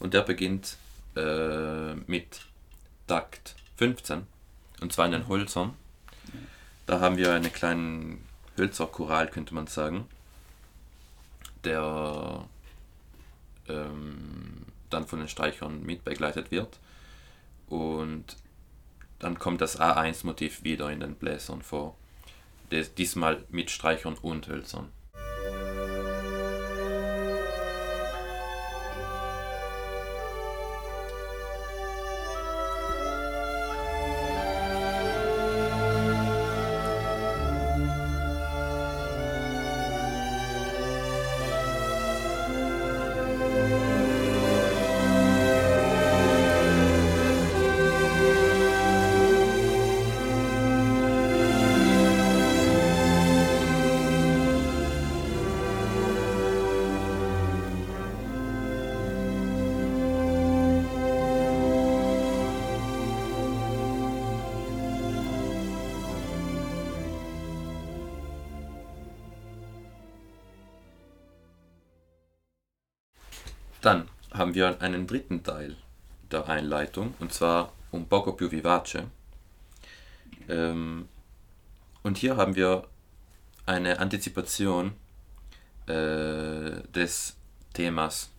und 0.00 0.14
der 0.14 0.22
beginnt 0.22 0.76
äh, 1.16 1.94
mit 2.06 2.40
Takt 3.06 3.54
15 3.76 4.26
und 4.80 4.92
zwar 4.92 5.06
in 5.06 5.12
den 5.12 5.28
Hölzern. 5.28 5.74
Da 6.86 7.00
haben 7.00 7.16
wir 7.16 7.32
einen 7.32 7.52
kleinen 7.52 8.24
Hölzerchoral, 8.58 9.28
könnte 9.28 9.54
man 9.54 9.66
sagen, 9.66 10.06
der 11.64 12.44
ähm, 13.68 14.66
dann 14.90 15.06
von 15.06 15.18
den 15.18 15.28
Streichern 15.28 15.82
mit 15.82 16.04
begleitet 16.04 16.50
wird. 16.50 16.78
Und 17.68 18.36
dann 19.18 19.38
kommt 19.38 19.60
das 19.60 19.80
A1-Motiv 19.80 20.64
wieder 20.64 20.90
in 20.90 21.00
den 21.00 21.14
Bläsern 21.14 21.62
vor. 21.62 21.96
Diesmal 22.98 23.44
mit 23.50 23.70
Streichern 23.70 24.16
und 24.20 24.48
Hölzern. 24.48 24.90
Wir 74.64 74.80
einen 74.80 75.06
dritten 75.06 75.42
Teil 75.42 75.76
der 76.30 76.48
Einleitung 76.48 77.14
und 77.20 77.32
zwar 77.32 77.72
un 77.92 78.06
poco 78.06 78.32
più 78.32 78.50
vivace. 78.50 79.04
Ähm, 80.48 81.08
und 82.02 82.18
hier 82.18 82.36
haben 82.36 82.54
wir 82.54 82.86
eine 83.66 83.98
Antizipation 83.98 84.92
äh, 85.86 86.82
des 86.94 87.36
Themas 87.72 88.30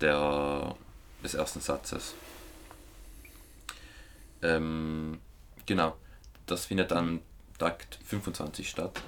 der, 0.00 0.74
des 1.22 1.34
ersten 1.34 1.60
Satzes. 1.60 2.14
Ähm, 4.42 5.20
genau, 5.66 5.96
das 6.46 6.66
findet 6.66 6.92
an 6.92 7.20
Takt 7.58 7.98
25 8.04 8.68
statt. 8.68 9.02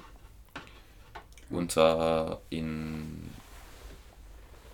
Und 1.49 1.71
zwar 1.71 2.41
in 2.49 3.31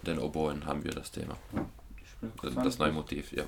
den 0.03 0.19
Oboen 0.19 0.65
haben 0.65 0.83
wir 0.83 0.91
das 0.91 1.11
Thema. 1.11 1.37
Das, 2.41 2.77
neue 2.77 2.91
Motiv, 2.91 3.31
ja. 3.31 3.45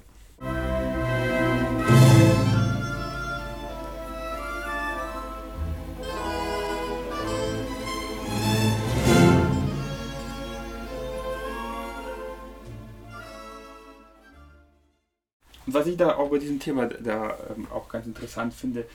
Was 15.65 15.87
ich 15.87 15.95
da 15.97 16.15
auch 16.15 16.29
bei 16.29 16.37
diesem 16.37 16.59
Thema 16.59 16.87
da 16.87 17.37
ähm, 17.55 17.67
auch 17.71 17.87
ganz 17.87 18.05
interessant 18.05 18.53
finde, 18.53 18.85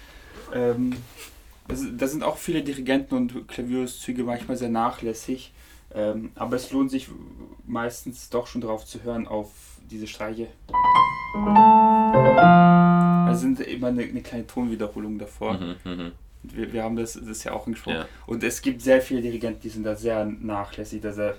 ähm, 0.55 0.97
da 1.69 2.07
sind 2.07 2.23
auch 2.23 2.37
viele 2.37 2.63
Dirigenten 2.63 3.15
und 3.15 3.49
Klavierzüge 3.49 4.25
manchmal 4.25 4.57
sehr 4.57 4.69
nachlässig, 4.69 5.53
ähm, 5.95 6.33
aber 6.35 6.57
es 6.57 6.71
lohnt 6.73 6.91
sich 6.91 7.09
meistens 7.67 8.29
doch 8.31 8.47
schon 8.47 8.61
darauf 8.61 8.85
zu 8.85 9.03
hören, 9.03 9.27
auf 9.27 9.51
diese 9.91 10.07
Streiche. 10.07 10.49
Also 13.27 13.41
sind 13.41 13.61
immer 13.61 13.89
eine, 13.89 14.03
eine 14.03 14.23
kleine 14.23 14.47
Tonwiederholung 14.47 15.19
davor. 15.19 15.55
Mhm, 15.55 15.77
mhm. 15.85 16.13
Wir, 16.43 16.73
wir 16.73 16.83
haben 16.85 16.97
das, 16.97 17.19
das 17.21 17.45
ja 17.45 17.53
auch 17.53 17.67
angesprochen. 17.67 17.97
Ja. 17.97 18.07
Und 18.27 18.43
es 18.45 18.63
gibt 18.63 18.81
sehr 18.83 19.03
viele 19.03 19.21
Dirigenten, 19.21 19.61
die 19.61 19.69
sind 19.69 19.85
da 19.85 19.97
sehr 19.97 20.25
nachlässig, 20.25 21.03
da 21.03 21.13
sehr. 21.13 21.37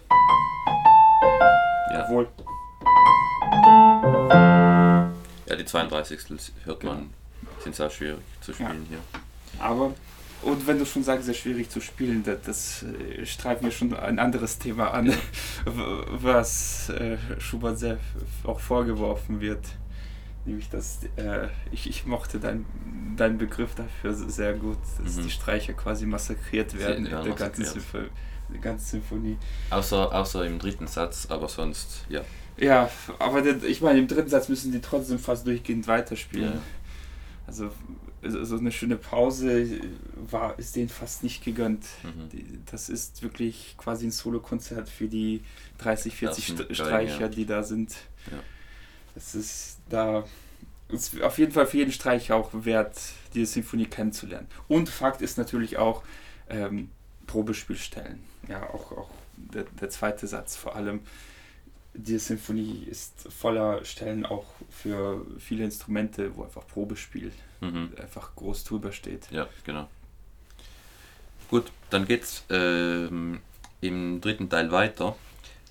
Ja. 1.92 2.04
Obwohl. 2.04 2.28
ja, 5.48 5.56
die 5.56 5.66
32. 5.66 6.20
hört 6.66 6.84
man, 6.84 7.10
sind 7.60 7.76
sehr 7.76 7.90
schwierig 7.90 8.20
zu 8.42 8.54
spielen 8.54 8.86
hier. 8.90 9.00
Aber, 9.60 9.94
und 10.44 10.68
wenn 10.68 10.80
du 10.80 10.86
schon 10.86 11.04
sagst, 11.04 11.26
sehr 11.26 11.34
schwierig 11.34 11.70
zu 11.70 11.82
spielen, 11.82 12.24
das, 12.24 12.38
das 12.46 12.84
äh, 12.84 13.26
streifen 13.26 13.66
wir 13.66 13.72
schon 13.72 13.94
ein 13.96 14.20
anderes 14.20 14.58
Thema 14.60 14.92
an, 14.92 15.14
was 15.66 16.90
äh, 16.90 17.18
Schubert 17.40 17.80
sehr 17.80 17.98
auch 18.44 18.60
vorgeworfen 18.60 19.42
wird. 19.42 19.66
Nämlich, 20.46 20.70
dass 20.70 21.00
äh, 21.18 21.48
ich, 21.72 21.90
ich 21.90 22.06
mochte 22.06 22.40
deinen 22.40 22.66
dein 23.18 23.38
Begriff 23.38 23.74
dafür 23.76 24.14
sehr 24.14 24.54
gut, 24.54 24.78
dass 25.04 25.16
Mhm. 25.16 25.24
die 25.24 25.32
Streicher 25.32 25.74
quasi 25.74 26.06
massakriert 26.06 26.78
werden 26.78 27.06
in 27.08 27.12
der 27.12 27.34
ganzen, 27.34 27.84
der 28.50 28.60
ganzen 28.62 28.86
Symphonie. 28.86 29.38
Außer, 29.72 30.14
außer 30.14 30.46
im 30.46 30.60
dritten 30.60 30.88
Satz, 30.88 31.26
aber 31.30 31.50
sonst, 31.50 32.06
ja. 32.10 32.22
Ja, 32.58 32.90
aber 33.20 33.44
ich 33.46 33.82
meine, 33.82 34.00
im 34.00 34.08
dritten 34.08 34.30
Satz 34.30 34.50
müssen 34.50 34.72
die 34.72 34.82
trotzdem 34.82 35.20
fast 35.20 35.46
durchgehend 35.46 35.88
weiterspielen. 35.88 36.54
Ja. 36.54 36.62
Also 37.48 37.72
so 38.24 38.58
eine 38.58 38.72
schöne 38.72 38.96
Pause 38.96 39.80
war 40.16 40.58
ist 40.58 40.76
denen 40.76 40.90
fast 40.90 41.24
nicht 41.24 41.44
gegönnt. 41.44 41.86
Mhm. 42.04 42.64
Das 42.70 42.90
ist 42.90 43.22
wirklich 43.22 43.76
quasi 43.78 44.08
ein 44.08 44.12
Solokonzert 44.12 44.90
für 44.90 45.08
die 45.08 45.42
30, 45.78 46.16
40 46.16 46.50
Ersten 46.50 46.64
St 46.66 46.76
Streicher, 46.76 47.22
ja. 47.22 47.28
die 47.28 47.46
da 47.46 47.64
sind. 47.64 47.96
Ja. 48.32 48.40
Es 49.16 49.36
ist 49.36 49.78
da 49.90 50.26
ist 50.90 51.22
auf 51.22 51.38
jeden 51.38 51.52
Fall 51.52 51.68
für 51.68 51.78
jeden 51.78 51.92
Streicher 51.92 52.36
auch 52.36 52.50
wert, 52.54 52.98
diese 53.34 53.46
Sinfonie 53.46 53.86
kennenzulernen. 53.86 54.48
Und 54.68 54.90
Fakt 54.90 55.22
ist 55.22 55.38
natürlich 55.38 55.78
auch 55.78 56.04
ähm, 56.50 56.90
Probespielstellen. 57.26 58.24
Ja, 58.48 58.64
auch, 58.70 58.92
auch 58.94 59.10
der, 59.36 59.66
der 59.80 59.90
zweite 59.90 60.28
Satz 60.28 60.56
vor 60.56 60.76
allem. 60.76 61.02
Die 62.00 62.20
Sinfonie 62.20 62.84
ist 62.86 63.28
voller 63.34 63.84
Stellen 63.84 64.26
auch 64.26 64.46
für 64.70 65.26
viele 65.40 65.64
Instrumente, 65.64 66.36
wo 66.36 66.44
einfach 66.44 66.66
Probespiel 66.68 67.32
Mhm. 67.60 67.94
einfach 68.00 68.36
groß 68.36 68.66
drüber 68.66 68.92
steht. 68.92 69.32
Ja, 69.32 69.48
genau. 69.64 69.90
Gut, 71.50 71.72
dann 71.90 72.06
geht's 72.06 72.46
ähm, 72.52 73.42
im 73.82 74.22
dritten 74.22 74.48
Teil 74.48 74.72
weiter. 74.72 75.16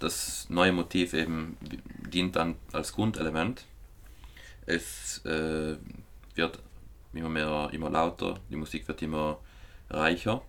Das 0.01 0.47
neue 0.51 0.73
Motiv 0.73 1.15
eben 1.15 1.57
dient 2.13 2.35
dann 2.35 2.57
als 2.73 2.93
Grundelement. 2.93 3.65
Es 4.67 5.25
äh, 5.25 5.77
wird 6.35 6.59
immer 7.13 7.29
mehr, 7.29 7.71
immer 7.73 7.89
lauter, 7.89 8.41
die 8.51 8.57
Musik 8.57 8.89
wird 8.89 9.01
immer 9.03 9.39
reicher 9.89 10.43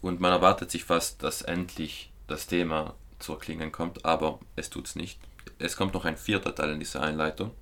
und 0.00 0.20
man 0.20 0.30
erwartet 0.32 0.70
sich 0.70 0.84
fast, 0.84 1.22
dass 1.24 1.42
endlich 1.42 2.12
das 2.28 2.46
Thema 2.46 2.94
zur 3.22 3.38
Klingen 3.38 3.72
kommt, 3.72 4.04
aber 4.04 4.38
es 4.56 4.70
tut's 4.70 4.96
nicht. 4.96 5.18
Es 5.58 5.76
kommt 5.76 5.94
noch 5.94 6.04
ein 6.04 6.16
vierter 6.16 6.54
Teil 6.54 6.70
in 6.70 6.80
dieser 6.80 7.02
Einleitung. 7.02 7.52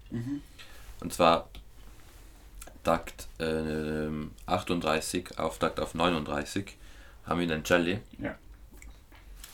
Und 1.01 1.13
zwar 1.13 1.49
Takt 2.83 3.29
ähm, 3.39 4.31
38 4.47 5.39
auf 5.39 5.59
Takt 5.59 5.81
auf 5.81 5.95
39 5.95 6.77
haben 7.27 7.41
wir 7.41 7.47
den 7.47 7.65
Celli. 7.65 8.01
Ja. 8.19 8.37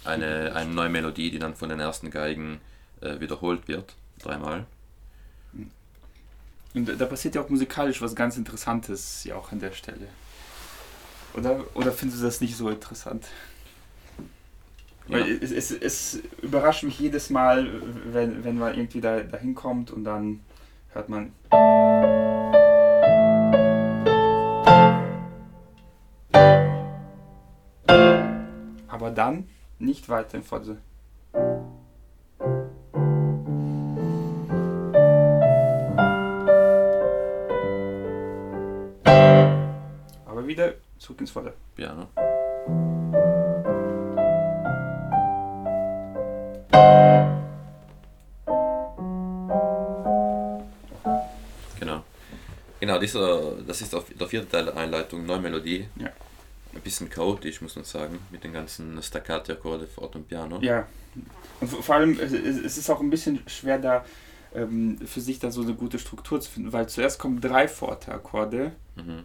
Eine, 0.04 0.54
eine 0.54 0.70
neue 0.70 0.88
Melodie, 0.88 1.30
die 1.30 1.38
dann 1.38 1.56
von 1.56 1.68
den 1.68 1.80
ersten 1.80 2.10
Geigen 2.10 2.60
äh, 3.00 3.18
wiederholt 3.18 3.66
wird. 3.66 3.94
Dreimal. 4.20 4.66
Und 6.74 7.00
da 7.00 7.06
passiert 7.06 7.34
ja 7.34 7.42
auch 7.42 7.48
musikalisch 7.48 8.00
was 8.02 8.14
ganz 8.14 8.36
Interessantes 8.36 9.24
ja 9.24 9.34
auch 9.34 9.50
an 9.50 9.60
der 9.60 9.72
Stelle. 9.72 10.06
Oder, 11.34 11.64
oder 11.74 11.92
findest 11.92 12.20
du 12.20 12.26
das 12.26 12.40
nicht 12.40 12.56
so 12.56 12.68
interessant? 12.68 13.26
Ja. 15.08 15.18
Es, 15.18 15.52
es, 15.52 15.70
es 15.70 16.20
überrascht 16.42 16.82
mich 16.82 16.98
jedes 16.98 17.30
Mal, 17.30 17.68
wenn, 18.12 18.42
wenn 18.44 18.58
man 18.58 18.74
irgendwie 18.74 19.00
da, 19.00 19.20
da 19.20 19.36
hinkommt 19.36 19.90
und 19.92 20.04
dann 20.04 20.40
hört 20.92 21.08
man. 21.08 21.32
Aber 28.88 29.10
dann 29.10 29.48
nicht 29.78 30.08
weiter 30.08 30.38
in 30.38 30.42
Forte. 30.42 30.78
Aber 40.24 40.46
wieder 40.46 40.74
zurück 40.98 41.20
ins 41.20 41.30
Volle. 41.30 41.52
Piano. 41.76 42.08
Dieser, 53.06 53.52
das 53.66 53.80
ist 53.82 53.94
auf 53.94 54.04
der 54.18 54.26
vierte 54.26 54.48
Teil 54.48 54.64
der 54.64 54.76
Einleitung, 54.76 55.24
neue 55.26 55.38
Melodie. 55.40 55.86
Ja. 55.96 56.08
Ein 56.74 56.80
bisschen 56.82 57.08
chaotisch, 57.08 57.60
muss 57.60 57.76
man 57.76 57.84
sagen, 57.84 58.18
mit 58.32 58.42
den 58.42 58.52
ganzen 58.52 59.00
Staccati-Akkorde 59.00 59.86
Fort 59.86 60.16
und 60.16 60.28
Piano. 60.28 60.58
Ja, 60.60 60.86
und 61.60 61.68
vor 61.68 61.94
allem 61.94 62.18
es- 62.20 62.32
ist 62.32 62.90
auch 62.90 63.00
ein 63.00 63.08
bisschen 63.10 63.40
schwer 63.46 63.78
da 63.78 64.04
ähm, 64.54 64.98
für 65.06 65.20
sich 65.20 65.38
da 65.38 65.50
so 65.50 65.62
eine 65.62 65.74
gute 65.74 65.98
Struktur 65.98 66.40
zu 66.40 66.50
finden, 66.50 66.72
weil 66.72 66.88
zuerst 66.88 67.18
kommen 67.20 67.40
drei 67.40 67.68
Forte-Akkorde, 67.68 68.72
Mhm. 68.96 69.22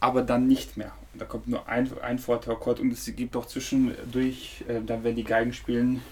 aber 0.00 0.22
dann 0.22 0.46
nicht 0.46 0.76
mehr. 0.76 0.92
Da 1.14 1.24
kommt 1.24 1.46
nur 1.48 1.68
ein, 1.68 1.90
ein 2.02 2.18
Forte-Akkord 2.18 2.80
und 2.80 2.92
es 2.92 3.04
gibt 3.16 3.34
auch 3.36 3.46
zwischendurch, 3.46 4.64
äh, 4.68 4.80
dann 4.84 5.04
wenn 5.04 5.14
die 5.16 5.24
Geigen 5.24 5.52
spielen. 5.52 6.02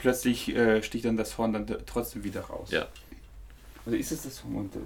Plötzlich 0.00 0.48
äh, 0.56 0.82
sticht 0.82 1.04
dann 1.04 1.16
das 1.16 1.36
Horn 1.36 1.52
dann 1.52 1.66
trotzdem 1.84 2.24
wieder 2.24 2.40
raus. 2.42 2.70
Ja. 2.70 2.86
Also 3.84 3.96
ist 3.98 4.12
es 4.12 4.22
das 4.22 4.42
Horn 4.42 4.56
und 4.56 4.74
äh, 4.74 4.78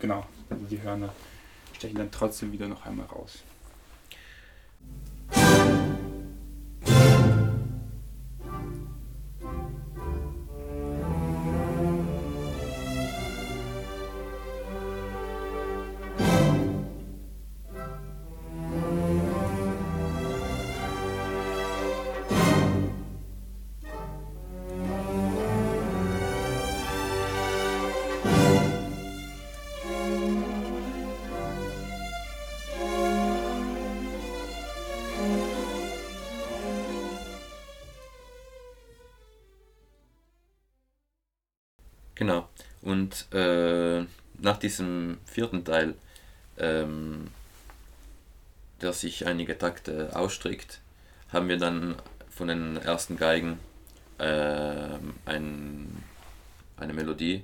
genau, 0.00 0.26
also 0.48 0.64
die 0.66 0.82
Hörner 0.82 1.12
stechen 1.76 1.96
dann 1.96 2.10
trotzdem 2.10 2.50
wieder 2.52 2.66
noch 2.66 2.84
einmal 2.84 3.06
raus. 3.06 3.38
Genau. 42.20 42.46
Und 42.82 43.32
äh, 43.32 44.04
nach 44.38 44.58
diesem 44.58 45.16
vierten 45.24 45.64
Teil, 45.64 45.94
ähm, 46.58 47.28
der 48.82 48.92
sich 48.92 49.26
einige 49.26 49.56
Takte 49.56 50.14
ausstreckt, 50.14 50.82
haben 51.32 51.48
wir 51.48 51.56
dann 51.56 51.96
von 52.28 52.48
den 52.48 52.76
ersten 52.76 53.16
Geigen 53.16 53.58
äh, 54.18 54.98
ein, 55.24 56.02
eine 56.76 56.92
Melodie, 56.92 57.42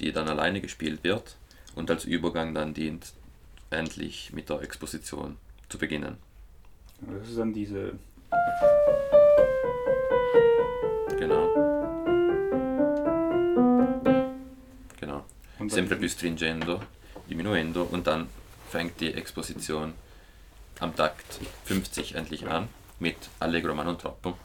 die 0.00 0.10
dann 0.10 0.28
alleine 0.28 0.60
gespielt 0.60 1.04
wird 1.04 1.36
und 1.76 1.88
als 1.88 2.04
Übergang 2.04 2.52
dann 2.52 2.74
dient, 2.74 3.12
endlich 3.70 4.32
mit 4.32 4.48
der 4.50 4.62
Exposition 4.62 5.36
zu 5.68 5.78
beginnen. 5.78 6.16
Das 7.00 7.28
ist 7.28 7.38
dann 7.38 7.52
diese. 7.52 7.92
Genau. 11.16 11.49
Sempre 15.70 15.96
più 15.96 16.08
stringendo, 16.08 16.84
diminuendo 17.26 17.84
und 17.84 18.04
dann 18.04 18.28
fängt 18.68 18.98
die 18.98 19.14
Exposition 19.14 19.94
am 20.80 20.96
Takt 20.96 21.38
50 21.64 22.16
endlich 22.16 22.44
an 22.48 22.68
mit 22.98 23.28
Allegro 23.38 23.72
ma 23.72 23.84
non 23.84 23.96
troppo. 23.96 24.36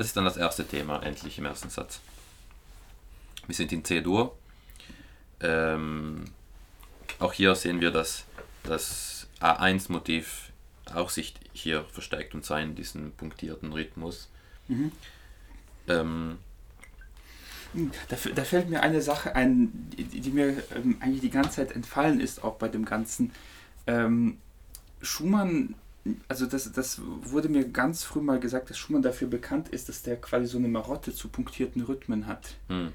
Das 0.00 0.06
ist 0.06 0.16
dann 0.16 0.24
das 0.24 0.38
erste 0.38 0.66
Thema, 0.66 1.02
endlich 1.02 1.36
im 1.36 1.44
ersten 1.44 1.68
Satz. 1.68 2.00
Wir 3.46 3.54
sind 3.54 3.70
in 3.70 3.84
C-Dur. 3.84 4.34
Ähm, 5.42 6.24
auch 7.18 7.34
hier 7.34 7.54
sehen 7.54 7.82
wir, 7.82 7.90
dass 7.90 8.24
das 8.62 9.28
A1-Motiv 9.42 10.52
auch 10.94 11.10
sich 11.10 11.34
hier 11.52 11.84
verstärkt 11.92 12.34
und 12.34 12.46
zwar 12.46 12.62
in 12.62 12.74
diesem 12.74 13.12
punktierten 13.12 13.74
Rhythmus. 13.74 14.30
Mhm. 14.68 14.90
Ähm, 15.86 16.38
Da, 18.08 18.16
da 18.34 18.44
fällt 18.44 18.70
mir 18.70 18.82
eine 18.82 19.02
Sache 19.02 19.36
ein, 19.36 19.70
die, 19.98 20.22
die 20.22 20.30
mir 20.30 20.62
ähm, 20.74 20.96
eigentlich 21.00 21.20
die 21.20 21.28
ganze 21.28 21.56
Zeit 21.56 21.72
entfallen 21.72 22.20
ist, 22.20 22.42
auch 22.42 22.54
bei 22.54 22.68
dem 22.68 22.86
Ganzen. 22.86 23.32
Ähm, 23.86 24.38
Schumann, 25.02 25.74
also 26.28 26.46
das, 26.46 26.70
das 26.72 27.00
wurde 27.02 27.48
mir 27.48 27.68
ganz 27.68 28.04
früh 28.04 28.20
mal 28.20 28.40
gesagt, 28.40 28.70
dass 28.70 28.78
Schumann 28.78 29.02
dafür 29.02 29.28
bekannt 29.28 29.68
ist, 29.68 29.88
dass 29.88 30.02
der 30.02 30.16
quasi 30.16 30.46
so 30.46 30.58
eine 30.58 30.68
Marotte 30.68 31.14
zu 31.14 31.28
punktierten 31.28 31.82
Rhythmen 31.82 32.26
hat. 32.26 32.56
hm. 32.68 32.92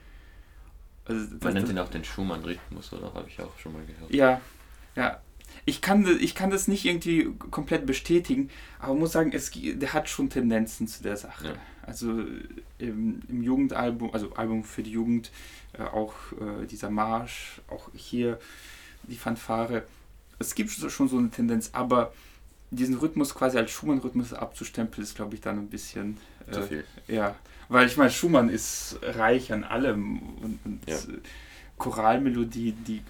Also 1.08 1.28
Man 1.40 1.54
nennt 1.54 1.70
ihn 1.70 1.78
auch 1.78 1.90
den 1.90 2.04
Schumann-Rhythmus, 2.04 2.92
oder? 2.94 3.14
Habe 3.14 3.30
ich 3.30 3.40
auch 3.40 3.58
schon 3.60 3.74
mal 3.74 3.86
gehört. 3.86 4.12
Ja, 4.12 4.42
ja. 4.96 5.22
Ich 5.66 5.82
kann, 5.82 6.06
ich 6.20 6.36
kann 6.36 6.50
das 6.50 6.68
nicht 6.68 6.86
irgendwie 6.86 7.32
komplett 7.52 7.86
bestätigen, 7.86 8.50
aber 8.80 8.96
muss 8.96 9.12
sagen, 9.12 9.32
es, 9.32 9.52
der 9.54 9.94
hat 9.94 10.10
schon 10.10 10.30
Tendenzen 10.30 10.88
zu 10.88 11.04
der 11.04 11.16
Sache. 11.16 11.48
Ja. 11.48 11.54
Also 11.84 12.26
im, 12.80 13.22
im 13.30 13.44
Jugendalbum, 13.44 14.14
also 14.14 14.34
Album 14.34 14.64
für 14.64 14.84
die 14.84 14.92
Jugend, 14.92 15.32
äh, 15.74 15.84
auch 15.84 16.14
äh, 16.34 16.66
dieser 16.66 16.90
Marsch, 16.90 17.62
auch 17.68 17.90
hier 17.94 18.40
die 19.04 19.16
Fanfare. 19.16 19.84
Es 20.40 20.56
gibt 20.56 20.72
schon 20.72 21.08
so 21.08 21.18
eine 21.18 21.30
Tendenz, 21.30 21.70
aber 21.74 22.14
diesen 22.72 22.96
Rhythmus 22.98 23.34
quasi 23.36 23.58
als 23.58 23.72
Schumann-Rhythmus 23.72 24.34
abzustempeln, 24.34 25.04
ist, 25.04 25.16
glaube 25.16 25.36
ich, 25.36 25.42
dann 25.42 25.60
ein 25.60 25.70
bisschen. 25.70 26.18
Zu 26.52 26.60
äh, 26.62 26.64
viel. 26.68 26.84
ja, 27.08 27.36
weil 27.70 27.88
ich 27.88 27.98
meine, 27.98 28.12
Schumann 28.12 28.50
ist 28.50 29.00
reich 29.02 29.52
an 29.52 29.64
allem 29.64 30.20
und, 30.42 30.60
und 30.66 30.82
Ja. 30.88 30.96
äh, 30.96 31.20
Choralmelodie, 31.78 32.72
die 32.72 33.02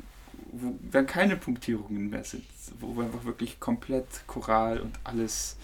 wo 0.58 0.80
dann 0.90 1.06
keine 1.06 1.36
Punktierungen 1.36 2.10
mehr 2.10 2.24
sind, 2.24 2.46
wo 2.80 3.02
einfach 3.02 3.26
wirklich 3.26 3.60
komplett 3.60 4.06
Choral 4.26 4.80
und 4.80 4.98
alles, 5.04 5.58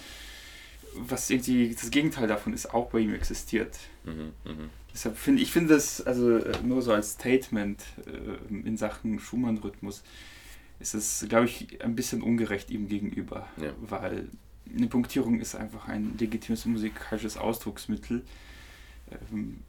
was 0.95 1.29
irgendwie 1.29 1.73
das 1.79 1.89
Gegenteil 1.91 2.27
davon 2.27 2.53
ist, 2.53 2.73
auch 2.73 2.89
bei 2.89 2.99
ihm 2.99 3.13
existiert. 3.13 3.77
Mhm, 4.03 4.33
mhm. 4.43 4.69
Deshalb 4.93 5.17
finde 5.17 5.41
ich 5.41 5.51
finde 5.51 5.75
das 5.75 6.01
also 6.01 6.37
äh, 6.37 6.51
nur 6.63 6.81
so 6.81 6.91
als 6.91 7.11
Statement 7.13 7.81
äh, 8.05 8.53
in 8.67 8.75
Sachen 8.75 9.19
Schumann-Rhythmus 9.19 10.03
ist 10.81 10.93
es, 10.93 11.25
glaube 11.29 11.45
ich, 11.45 11.83
ein 11.83 11.95
bisschen 11.95 12.21
ungerecht 12.21 12.69
ihm 12.71 12.87
gegenüber, 12.87 13.47
Ja. 13.57 13.71
weil 13.81 14.27
eine 14.75 14.87
Punktierung 14.87 15.39
ist 15.39 15.55
einfach 15.55 15.87
ein 15.87 16.17
legitimes 16.17 16.65
musikalisches 16.65 17.37
Ausdrucksmittel. 17.37 18.23
Ähm, 19.31 19.61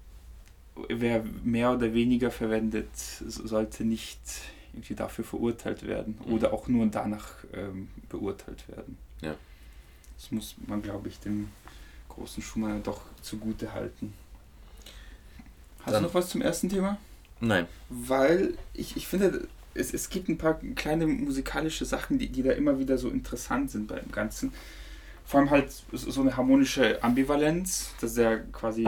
wer 0.88 1.24
mehr 1.44 1.72
oder 1.72 1.92
weniger 1.92 2.30
verwendet, 2.30 2.88
so- 2.96 3.46
sollte 3.46 3.84
nicht 3.84 4.20
irgendwie 4.72 4.94
dafür 4.94 5.24
verurteilt 5.24 5.86
werden 5.86 6.18
Mhm. 6.24 6.32
oder 6.32 6.52
auch 6.52 6.68
nur 6.68 6.86
danach 6.86 7.28
ähm, 7.52 7.88
beurteilt 8.08 8.66
werden. 8.68 8.96
Ja. 9.20 9.34
Das 10.16 10.30
muss 10.30 10.54
man, 10.66 10.80
glaube 10.82 11.08
ich, 11.08 11.18
dem 11.18 11.48
großen 12.08 12.42
Schumann 12.42 12.82
doch 12.82 13.02
zugute 13.20 13.72
halten. 13.74 14.14
Hast 15.80 15.92
Dann- 15.94 16.02
du 16.02 16.08
noch 16.08 16.14
was 16.14 16.28
zum 16.30 16.40
ersten 16.42 16.68
Thema? 16.68 16.96
Nein. 17.40 17.66
Weil 17.88 18.54
ich, 18.72 18.96
ich 18.96 19.08
finde, 19.08 19.48
es, 19.74 19.94
es 19.94 20.10
gibt 20.10 20.28
ein 20.28 20.38
paar 20.38 20.54
kleine 20.74 21.06
musikalische 21.06 21.84
Sachen, 21.84 22.18
die, 22.18 22.28
die 22.28 22.42
da 22.42 22.52
immer 22.52 22.78
wieder 22.78 22.98
so 22.98 23.08
interessant 23.08 23.70
sind 23.70 23.88
beim 23.88 24.10
Ganzen. 24.10 24.52
Vor 25.24 25.40
allem 25.40 25.50
halt 25.50 25.72
so 25.92 26.20
eine 26.20 26.36
harmonische 26.36 27.02
Ambivalenz, 27.02 27.94
dass 28.00 28.16
er 28.18 28.38
quasi 28.38 28.84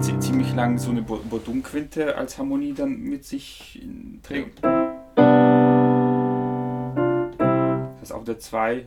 zi- 0.00 0.18
ziemlich 0.18 0.54
lang 0.54 0.78
so 0.78 0.90
eine 0.90 1.02
Bo- 1.02 1.20
Bodum-Quinte 1.28 2.16
als 2.16 2.38
Harmonie 2.38 2.72
dann 2.72 2.98
mit 3.00 3.24
sich 3.24 3.80
trägt. 4.22 4.64
Das 4.64 4.72
ist 8.02 8.12
auf 8.12 8.24
der 8.24 8.38
2. 8.38 8.86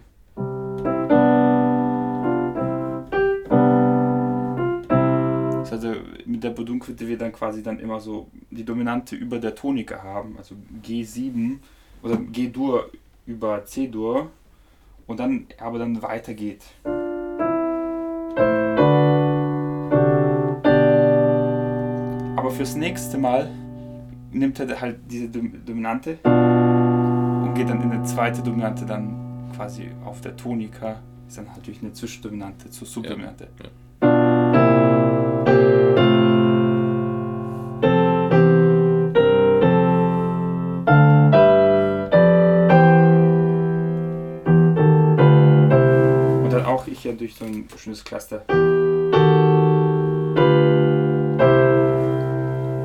mit 6.29 6.43
der 6.43 6.51
Bodum-Quinte 6.51 7.07
wir 7.07 7.17
dann 7.17 7.31
quasi 7.31 7.63
dann 7.63 7.79
immer 7.79 7.99
so 7.99 8.27
die 8.51 8.63
Dominante 8.63 9.15
über 9.15 9.39
der 9.39 9.55
Tonika 9.55 10.03
haben, 10.03 10.37
also 10.37 10.55
G7 10.85 11.57
oder 12.03 12.17
G-Dur 12.17 12.91
über 13.25 13.65
C-Dur 13.65 14.29
und 15.07 15.19
dann 15.19 15.47
aber 15.59 15.79
dann 15.79 15.99
weitergeht. 16.03 16.63
Aber 22.37 22.51
fürs 22.51 22.75
nächste 22.75 23.17
Mal 23.17 23.49
nimmt 24.31 24.59
er 24.59 24.79
halt 24.79 24.99
diese 25.09 25.29
Dom- 25.29 25.65
Dominante 25.65 26.19
und 26.23 27.53
geht 27.55 27.69
dann 27.69 27.81
in 27.81 27.91
eine 27.91 28.03
zweite 28.03 28.43
Dominante 28.43 28.85
dann 28.85 29.49
quasi 29.55 29.89
auf 30.05 30.21
der 30.21 30.37
Tonika. 30.37 31.01
Ist 31.27 31.39
dann 31.39 31.45
natürlich 31.45 31.81
eine 31.81 31.93
Zwischendominante 31.93 32.69
zur 32.69 32.87
Subdominante. 32.87 33.47
Und 33.63 33.88
schönes 47.99 48.03
Cluster. 48.03 48.45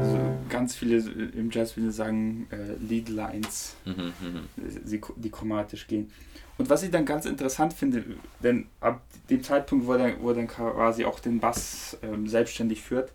Also 0.02 0.18
ganz 0.48 0.74
viele 0.76 0.96
im 0.98 1.50
Jazz 1.50 1.76
würde 1.76 1.88
ich 1.90 1.94
sagen 1.96 2.46
äh, 2.50 2.74
Lead 2.84 3.08
Lines, 3.08 3.76
Mhm, 3.84 4.12
mhm. 4.20 4.48
die, 4.56 5.00
die 5.16 5.30
chromatisch 5.30 5.86
gehen. 5.86 6.10
Und 6.56 6.70
was 6.70 6.82
ich 6.84 6.90
dann 6.90 7.04
ganz 7.04 7.26
interessant 7.26 7.72
finde, 7.72 8.04
denn 8.40 8.66
ab 8.80 9.02
dem 9.28 9.42
Zeitpunkt, 9.42 9.86
wo 9.86 9.92
er, 9.92 9.98
dann- 9.98 10.16
wo 10.20 10.28
er 10.30 10.36
dann 10.36 10.46
quasi 10.48 11.04
auch 11.04 11.18
den 11.18 11.40
Bass 11.40 11.96
ähm, 12.02 12.28
selbstständig 12.28 12.80
führt, 12.80 13.10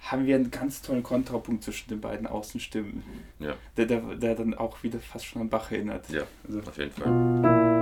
haben 0.00 0.26
wir 0.26 0.36
einen 0.36 0.50
ganz 0.50 0.82
tollen 0.82 1.02
Kontrapunkt 1.02 1.64
zwischen 1.64 1.88
den 1.88 2.00
beiden 2.00 2.26
Außenstimmen, 2.26 3.02
Ja. 3.40 3.54
der, 3.76 3.86
der, 3.86 4.00
der 4.16 4.34
dann 4.36 4.54
auch 4.54 4.82
wieder 4.82 4.98
fast 5.00 5.26
schon 5.26 5.42
an 5.42 5.48
Bach 5.48 5.70
erinnert. 5.72 6.08
Ja. 6.10 6.22
Also, 6.46 6.60
Auf 6.60 6.78
jeden 6.78 6.92
Fall. 6.92 7.75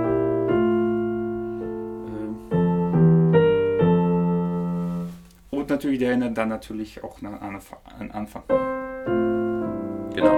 Natürlich, 5.75 5.99
der 5.99 6.09
erinnert 6.09 6.37
dann 6.37 6.49
natürlich 6.49 7.03
auch 7.03 7.21
an, 7.21 7.61
an 7.99 8.11
Anfang. 8.11 8.43
Genau. 10.15 10.33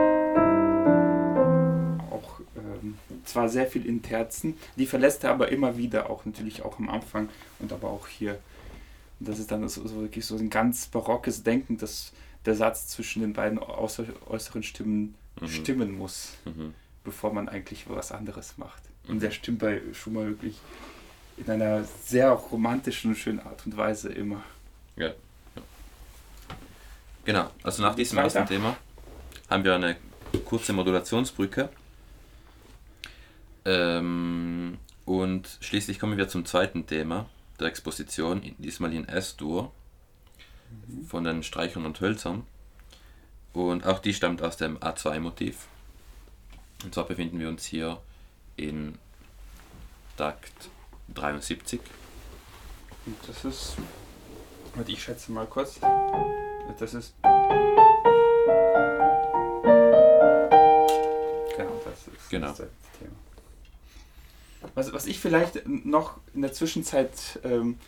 Auch 2.12 2.40
ähm, 2.56 2.98
zwar 3.24 3.48
sehr 3.48 3.68
viel 3.68 3.86
in 3.86 4.02
Terzen, 4.02 4.58
die 4.76 4.88
verlässt 4.88 5.24
er 5.24 5.32
aber 5.32 5.50
immer 5.50 5.78
wieder, 5.78 6.10
auch 6.10 6.26
natürlich 6.26 6.64
auch 6.64 6.80
am 6.80 6.90
Anfang 6.90 7.30
und 7.60 7.72
aber 7.72 7.90
auch 7.90 8.08
hier. 8.08 8.40
Und 9.20 9.30
das 9.30 9.38
ist 9.38 9.52
dann 9.52 9.68
so, 9.70 9.88
so 9.88 10.02
wirklich 10.02 10.26
so 10.26 10.36
ein 10.36 10.50
ganz 10.50 10.88
barockes 10.88 11.44
Denken, 11.44 11.78
dass 11.78 12.14
der 12.46 12.56
Satz 12.56 12.88
zwischen 12.88 13.22
den 13.22 13.34
beiden 13.34 13.60
äußer, 13.60 14.06
äußeren 14.28 14.64
Stimmen 14.64 15.14
mhm. 15.40 15.48
stimmen 15.48 15.98
muss, 15.98 16.34
mhm. 16.46 16.74
bevor 17.04 17.32
man 17.32 17.48
eigentlich 17.48 17.88
was 17.90 18.12
anderes 18.12 18.58
macht. 18.58 18.82
Und 19.08 19.16
mhm. 19.16 19.20
der 19.20 19.32
stimmt 19.32 19.60
bei 19.60 19.82
Schumann 19.94 20.28
wirklich 20.28 20.58
in 21.38 21.50
einer 21.52 21.84
sehr 22.04 22.32
romantischen 22.32 23.12
und 23.12 23.18
schönen 23.18 23.40
Art 23.40 23.66
und 23.68 23.78
Weise 23.78 24.10
immer. 24.10 24.44
Ja. 24.96 25.14
Genau, 27.28 27.50
also 27.62 27.84
nach 27.84 27.94
diesem 27.94 28.20
ersten 28.20 28.46
Thema 28.46 28.78
haben 29.50 29.66
wir 29.66 29.76
eine 29.76 29.98
kurze 30.46 30.72
Modulationsbrücke. 30.72 31.68
Ähm, 33.66 34.78
und 35.04 35.58
schließlich 35.60 36.00
kommen 36.00 36.18
wir 36.18 36.30
zum 36.30 36.46
zweiten 36.46 36.88
Thema 36.88 37.30
der 37.60 37.68
Exposition, 37.68 38.56
diesmal 38.58 38.94
in 38.94 39.10
S-Dur, 39.10 39.74
von 41.10 41.26
den 41.26 41.44
Streichern 41.44 41.86
und 41.86 42.00
Hölzern. 42.00 42.48
Und 43.52 43.86
auch 43.86 44.00
die 44.00 44.14
stammt 44.14 44.42
aus 44.42 44.56
dem 44.56 44.78
A2-Motiv. 44.78 45.68
Und 46.86 46.94
zwar 46.94 47.08
befinden 47.08 47.42
wir 47.42 47.50
uns 47.50 47.66
hier 47.66 48.02
in 48.56 48.98
Takt 50.16 50.70
73. 51.14 51.82
Und 53.06 53.18
das 53.28 53.44
ist, 53.44 53.76
warte, 54.76 54.94
ich 54.94 55.04
schätze 55.04 55.34
mal 55.34 55.46
kurz, 55.46 55.78
das 56.80 56.94
ist. 56.94 57.14
Genau, 61.56 61.82
das 61.84 62.08
ist 62.08 62.30
genau. 62.30 62.48
das 62.48 62.58
Thema. 62.58 63.16
Was, 64.76 64.94
was 64.94 65.06
ich 65.08 65.20
vielleicht 65.20 65.68
noch 65.68 66.18
in 66.34 66.42
der 66.42 66.54
Zwischenzeit 66.54 67.40
ähm, 67.44 67.80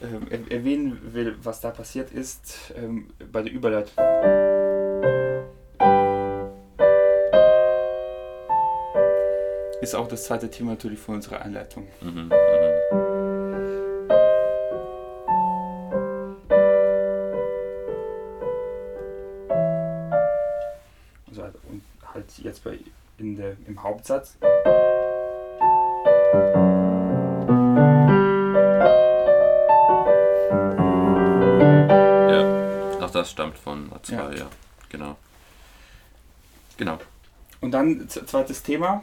äh, 0.00 0.54
erwähnen 0.54 1.00
will, 1.12 1.36
was 1.42 1.60
da 1.60 1.70
passiert 1.70 2.12
ist, 2.12 2.72
ähm, 2.76 3.10
bei 3.32 3.42
der 3.42 3.52
Überleitung. 3.52 3.94
Ist 9.80 9.94
auch 9.94 10.08
das 10.08 10.24
zweite 10.24 10.50
Thema 10.50 10.72
natürlich 10.72 10.98
von 10.98 11.16
unserer 11.16 11.40
Einleitung. 11.42 11.88
Mhm, 12.00 12.26
mhm. 12.26 12.32
Jetzt 22.58 22.64
bei 22.64 22.78
in 23.18 23.36
der, 23.36 23.56
im 23.66 23.82
Hauptsatz. 23.82 24.36
Ja, 32.30 32.98
auch 33.00 33.10
das 33.10 33.30
stammt 33.30 33.58
von 33.58 33.90
A2, 33.90 34.12
ja. 34.12 34.30
ja. 34.32 34.46
Genau. 34.88 35.16
Genau. 36.76 36.98
Und 37.60 37.72
dann 37.72 38.08
zweites 38.08 38.62
Thema. 38.62 39.02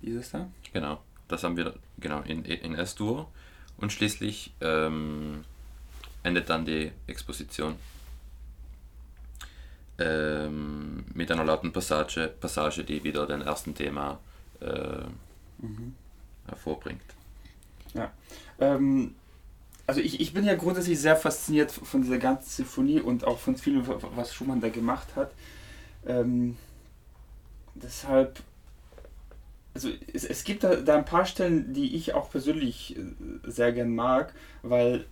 Dieses 0.00 0.30
da? 0.30 0.48
Genau. 0.72 1.02
Das 1.26 1.42
haben 1.42 1.56
wir 1.56 1.74
genau 1.98 2.20
in, 2.20 2.44
in 2.44 2.74
S-Dur. 2.74 3.28
Und 3.78 3.92
schließlich 3.92 4.54
ähm, 4.60 5.44
endet 6.22 6.48
dann 6.48 6.64
die 6.64 6.92
Exposition 7.06 7.74
ähm, 9.98 11.04
mit 11.14 11.30
einer 11.30 11.44
lauten 11.44 11.72
Passage, 11.72 12.32
Passage, 12.40 12.84
die 12.84 13.04
wieder 13.04 13.26
den 13.26 13.42
ersten 13.42 13.74
Thema 13.74 14.18
äh, 14.60 15.04
mhm. 15.58 15.94
hervorbringt. 16.46 17.02
Ja. 17.94 18.10
Ähm, 18.58 19.14
also 19.86 20.00
ich, 20.00 20.20
ich 20.20 20.32
bin 20.32 20.44
ja 20.44 20.54
grundsätzlich 20.54 21.00
sehr 21.00 21.16
fasziniert 21.16 21.70
von 21.70 22.02
dieser 22.02 22.18
ganzen 22.18 22.48
Sinfonie 22.48 23.00
und 23.00 23.24
auch 23.24 23.38
von 23.38 23.56
vielem, 23.56 23.84
was 23.86 24.32
Schumann 24.32 24.60
da 24.60 24.68
gemacht 24.68 25.08
hat. 25.16 25.32
Ähm, 26.06 26.56
deshalb, 27.74 28.40
also 29.74 29.90
es, 30.12 30.24
es 30.24 30.44
gibt 30.44 30.64
da, 30.64 30.76
da 30.76 30.96
ein 30.96 31.04
paar 31.04 31.26
Stellen, 31.26 31.74
die 31.74 31.96
ich 31.96 32.14
auch 32.14 32.30
persönlich 32.30 32.96
äh, 32.96 33.02
sehr 33.44 33.72
gern 33.72 33.94
mag, 33.94 34.32
weil 34.62 35.04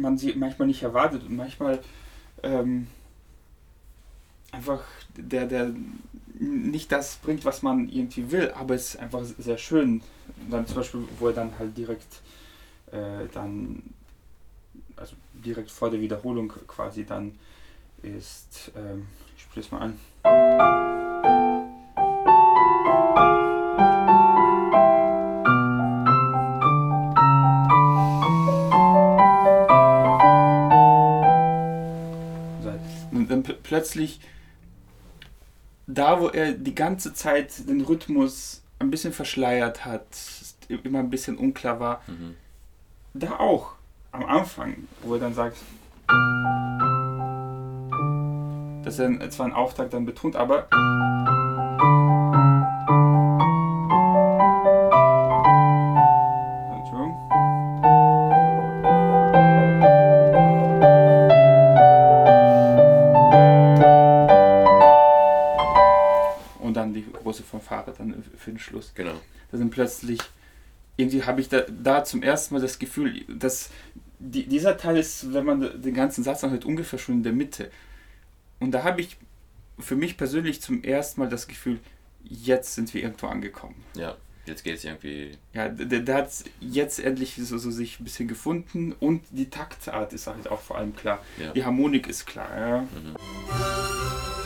man 0.00 0.18
sie 0.18 0.34
manchmal 0.34 0.68
nicht 0.68 0.82
erwartet 0.82 1.22
und 1.24 1.36
manchmal 1.36 1.80
ähm, 2.42 2.86
einfach 4.52 4.82
der, 5.16 5.46
der 5.46 5.72
nicht 6.38 6.92
das 6.92 7.16
bringt, 7.16 7.44
was 7.44 7.62
man 7.62 7.88
irgendwie 7.88 8.30
will, 8.30 8.52
aber 8.52 8.74
es 8.74 8.94
ist 8.94 9.00
einfach 9.00 9.24
sehr 9.38 9.58
schön. 9.58 10.02
Dann 10.50 10.66
zum 10.66 10.76
Beispiel, 10.76 11.00
wo 11.18 11.28
er 11.28 11.32
dann 11.34 11.58
halt 11.58 11.76
direkt 11.76 12.20
äh, 12.92 13.26
dann, 13.32 13.82
also 14.96 15.14
direkt 15.34 15.70
vor 15.70 15.90
der 15.90 16.00
Wiederholung 16.00 16.52
quasi 16.66 17.04
dann 17.04 17.38
ist, 18.02 18.70
ähm, 18.76 19.06
ich 19.36 19.42
spiele 19.42 19.66
es 19.66 19.72
mal 19.72 19.80
an. 19.80 20.97
Plötzlich 33.88 34.20
da, 35.86 36.20
wo 36.20 36.28
er 36.28 36.52
die 36.52 36.74
ganze 36.74 37.14
Zeit 37.14 37.66
den 37.66 37.80
Rhythmus 37.80 38.62
ein 38.78 38.90
bisschen 38.90 39.14
verschleiert 39.14 39.86
hat, 39.86 40.04
immer 40.84 40.98
ein 40.98 41.08
bisschen 41.08 41.38
unklar 41.38 41.80
war, 41.80 42.02
mhm. 42.06 42.34
da 43.14 43.38
auch 43.38 43.72
am 44.12 44.26
Anfang, 44.26 44.76
wo 45.02 45.14
er 45.14 45.20
dann 45.20 45.32
sagt, 45.32 45.56
dass 48.84 48.98
er 48.98 49.30
zwar 49.30 49.46
einen 49.46 49.54
Auftakt 49.54 49.94
dann 49.94 50.04
betont, 50.04 50.36
aber 50.36 50.68
Für 68.38 68.50
den 68.50 68.58
Schluss. 68.58 68.92
Genau. 68.94 69.20
Da 69.50 69.58
sind 69.58 69.70
plötzlich, 69.70 70.20
irgendwie 70.96 71.24
habe 71.24 71.40
ich 71.40 71.48
da, 71.48 71.62
da 71.62 72.04
zum 72.04 72.22
ersten 72.22 72.54
Mal 72.54 72.60
das 72.60 72.78
Gefühl, 72.78 73.24
dass 73.28 73.70
die, 74.18 74.46
dieser 74.46 74.76
Teil 74.76 74.96
ist, 74.96 75.32
wenn 75.32 75.44
man 75.44 75.82
den 75.82 75.94
ganzen 75.94 76.24
Satz 76.24 76.42
anhört, 76.44 76.64
ungefähr 76.64 76.98
schon 76.98 77.16
in 77.16 77.22
der 77.22 77.32
Mitte. 77.32 77.70
Und 78.60 78.72
da 78.72 78.82
habe 78.82 79.00
ich 79.00 79.16
für 79.78 79.96
mich 79.96 80.16
persönlich 80.16 80.60
zum 80.60 80.82
ersten 80.82 81.20
Mal 81.20 81.28
das 81.28 81.46
Gefühl, 81.46 81.78
jetzt 82.24 82.74
sind 82.74 82.92
wir 82.94 83.02
irgendwo 83.02 83.28
angekommen. 83.28 83.76
Ja, 83.94 84.16
jetzt 84.46 84.64
geht 84.64 84.76
es 84.76 84.84
irgendwie. 84.84 85.38
Ja, 85.52 85.68
der, 85.68 86.00
der 86.00 86.14
hat 86.14 86.30
jetzt 86.60 86.98
endlich 86.98 87.36
so, 87.36 87.58
so, 87.58 87.70
sich 87.70 88.00
ein 88.00 88.04
bisschen 88.04 88.28
gefunden 88.28 88.92
und 88.98 89.22
die 89.30 89.50
Taktart 89.50 90.12
ist 90.12 90.26
halt 90.26 90.48
auch 90.48 90.60
vor 90.60 90.78
allem 90.78 90.96
klar. 90.96 91.24
Ja. 91.38 91.52
Die 91.52 91.64
Harmonik 91.64 92.08
ist 92.08 92.26
klar. 92.26 92.58
Ja. 92.58 92.80
Mhm. 92.80 94.37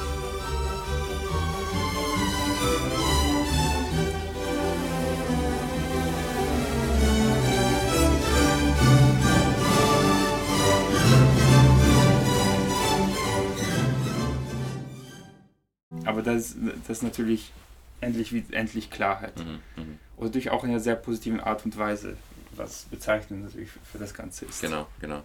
Aber 16.04 16.22
das, 16.22 16.56
das 16.86 16.98
ist 16.98 17.02
natürlich 17.02 17.52
endlich, 18.00 18.34
endlich 18.50 18.90
Klarheit. 18.90 19.38
Mhm, 19.38 19.60
mh. 19.76 19.84
Und 20.16 20.26
natürlich 20.26 20.50
auch 20.50 20.64
in 20.64 20.70
einer 20.70 20.80
sehr 20.80 20.96
positiven 20.96 21.40
Art 21.40 21.64
und 21.64 21.76
Weise, 21.76 22.16
was 22.56 22.84
bezeichnend 22.84 23.44
natürlich 23.44 23.70
für 23.70 23.98
das 23.98 24.14
Ganze 24.14 24.44
ist. 24.46 24.60
Genau, 24.60 24.86
genau. 25.00 25.22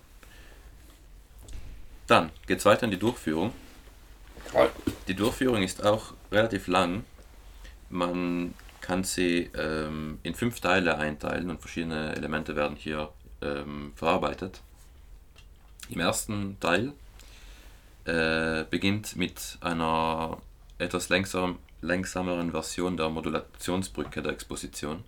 Dann 2.07 2.31
geht 2.45 2.59
es 2.59 2.65
weiter 2.65 2.85
in 2.85 2.91
die 2.91 2.99
Durchführung. 2.99 3.51
Die 5.07 5.13
Durchführung 5.13 5.61
ist 5.61 5.85
auch 5.85 6.13
relativ 6.31 6.67
lang. 6.67 7.03
Man 7.89 8.53
kann 8.79 9.03
sie 9.03 9.49
ähm, 9.55 10.19
in 10.23 10.33
fünf 10.33 10.61
Teile 10.61 10.97
einteilen 10.97 11.49
und 11.49 11.59
verschiedene 11.59 12.15
Elemente 12.15 12.55
werden 12.55 12.77
hier 12.77 13.09
ähm, 13.41 13.91
verarbeitet. 13.95 14.61
Im 15.89 15.99
ersten 15.99 16.57
Teil 16.61 16.93
äh, 18.05 18.63
beginnt 18.69 19.17
mit 19.17 19.57
einer 19.59 20.37
etwas 20.79 21.09
längsam, 21.09 21.57
längsameren 21.81 22.51
Version 22.51 22.97
der 22.97 23.09
Modulationsbrücke 23.09 24.21
der 24.21 24.31
Exposition. 24.33 25.03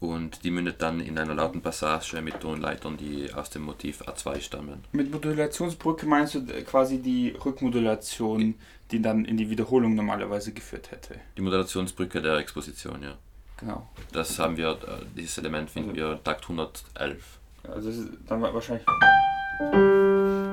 Und 0.00 0.42
die 0.42 0.50
mündet 0.50 0.82
dann 0.82 0.98
in 0.98 1.16
einer 1.16 1.34
lauten 1.34 1.60
Passage 1.62 2.20
mit 2.22 2.40
Tonleitern, 2.40 2.96
die 2.96 3.32
aus 3.32 3.50
dem 3.50 3.62
Motiv 3.62 4.02
A2 4.02 4.40
stammen. 4.40 4.82
Mit 4.90 5.12
Modulationsbrücke 5.12 6.06
meinst 6.06 6.34
du 6.34 6.44
quasi 6.64 6.98
die 7.00 7.30
Rückmodulation, 7.44 8.56
die 8.90 9.00
dann 9.00 9.24
in 9.24 9.36
die 9.36 9.48
Wiederholung 9.48 9.94
normalerweise 9.94 10.52
geführt 10.52 10.90
hätte? 10.90 11.20
Die 11.36 11.40
Modulationsbrücke 11.42 12.20
der 12.20 12.38
Exposition, 12.38 13.00
ja. 13.00 13.14
Genau. 13.58 13.88
Das 14.10 14.40
haben 14.40 14.56
wir, 14.56 14.70
äh, 14.70 15.04
dieses 15.16 15.38
Element 15.38 15.70
finden 15.70 15.94
wir 15.94 16.18
Takt 16.24 16.42
111. 16.48 17.38
Also 17.62 17.88
das 17.88 17.96
ist 17.98 18.08
dann 18.26 18.42
wa- 18.42 18.52
wahrscheinlich. 18.52 18.84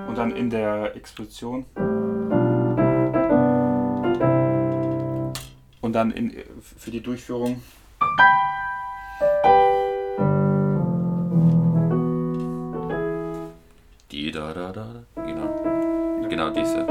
Und 0.08 0.15
dann 0.15 0.29
in 0.36 0.51
der 0.51 0.95
Explosion. 0.95 1.65
Und 5.89 5.93
dann 5.93 6.12
in, 6.12 6.32
für 6.78 6.91
die 6.91 7.02
Durchführung. 7.02 7.63
Die 14.12 14.32
da 14.32 14.54
da 14.54 14.71
da 14.71 14.93
da. 14.93 15.23
Genau. 15.25 16.30
Genau 16.30 16.49
diese. 16.52 16.86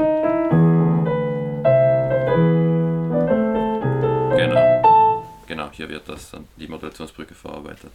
Genau. 4.35 5.23
Genau, 5.47 5.71
hier 5.71 5.87
wird 5.87 6.09
das 6.09 6.31
dann 6.31 6.49
die 6.57 6.67
Modulationsbrücke 6.67 7.35
verarbeitet. 7.35 7.93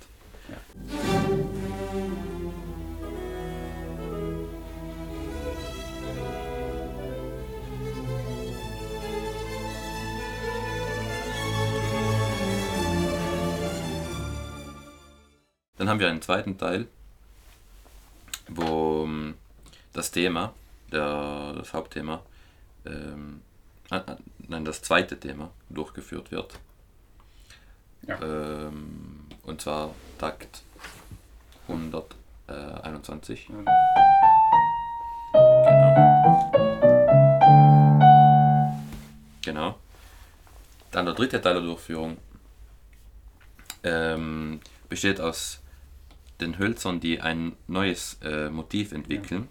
Dann 15.76 15.88
haben 15.88 15.98
wir 15.98 16.08
einen 16.08 16.22
zweiten 16.22 16.56
Teil, 16.56 16.86
wo 18.48 19.02
ähm, 19.04 19.34
das 19.92 20.10
Thema, 20.12 20.54
der, 20.92 21.54
das 21.54 21.72
Hauptthema, 21.72 22.22
ähm, 22.86 23.40
äh, 23.90 23.96
äh, 23.96 24.16
nein, 24.48 24.64
das 24.64 24.82
zweite 24.82 25.18
Thema 25.18 25.50
durchgeführt 25.68 26.30
wird. 26.30 26.54
Ja. 28.06 28.20
Ähm, 28.22 29.26
und 29.42 29.60
zwar 29.60 29.94
Takt 30.18 30.62
121. 31.66 33.48
Ja. 33.48 33.54
Genau. 35.64 36.04
Genau. 39.42 39.78
Dann 40.92 41.06
der 41.06 41.14
dritte 41.14 41.40
Teil 41.40 41.54
der 41.54 41.62
Durchführung 41.62 42.18
ähm, 43.82 44.60
besteht 44.88 45.20
aus 45.20 45.60
den 46.40 46.58
Hölzern, 46.58 47.00
die 47.00 47.20
ein 47.20 47.52
neues 47.66 48.18
äh, 48.22 48.50
Motiv 48.50 48.92
entwickeln. 48.92 49.48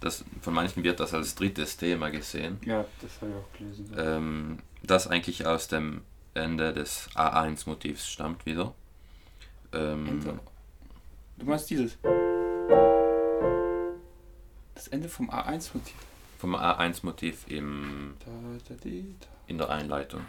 Das, 0.00 0.24
von 0.40 0.54
manchen 0.54 0.82
wird 0.82 0.98
das 1.00 1.14
als 1.14 1.34
drittes 1.36 1.76
Thema 1.76 2.10
gesehen, 2.10 2.58
Ja, 2.64 2.84
das 3.00 3.20
habe 3.20 3.30
ich 3.30 3.36
auch 3.36 3.52
gelesen. 3.58 3.94
ähm, 3.96 4.58
das 4.82 5.06
eigentlich 5.06 5.46
aus 5.46 5.68
dem 5.68 6.02
Ende 6.34 6.72
des 6.72 7.08
A1-Motivs 7.14 8.08
stammt 8.08 8.44
wieder. 8.46 8.74
Ähm. 9.72 10.40
Du 11.38 11.44
meinst 11.46 11.70
dieses? 11.70 11.98
Das 14.74 14.88
Ende 14.88 15.08
vom 15.08 15.30
A1-Motiv. 15.30 15.94
vom 16.38 16.56
A1-Motiv 16.56 17.44
im, 17.48 18.14
Da, 18.24 18.30
da, 18.68 18.74
die, 18.82 19.14
da. 19.20 19.26
in 19.46 19.58
der 19.58 19.70
Einleitung. 19.70 20.22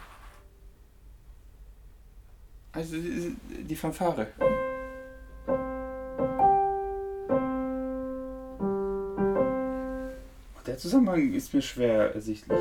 Also 2.72 2.96
die 2.96 3.76
Fanfare. 3.76 4.28
Zusammenhang 10.84 11.32
ist 11.32 11.54
mir 11.54 11.62
schwer 11.62 12.14
ersichtlich. 12.14 12.60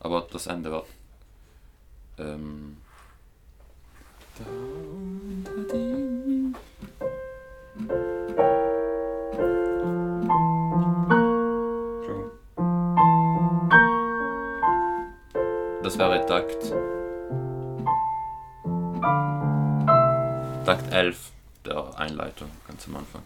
Aber 0.00 0.26
das 0.32 0.46
Ende 0.46 0.70
wird. 0.70 0.86
Ähm, 2.18 2.78
Da 4.38 4.44
unter. 5.44 5.74
Entschuldigung. 11.98 12.30
das 15.82 15.98
wäre 15.98 16.24
Takt. 16.24 16.72
Takt 20.64 20.92
11 20.94 21.37
der 21.68 21.98
Einleitung, 21.98 22.50
ganz 22.66 22.86
am 22.88 22.96
Anfang. 22.96 23.22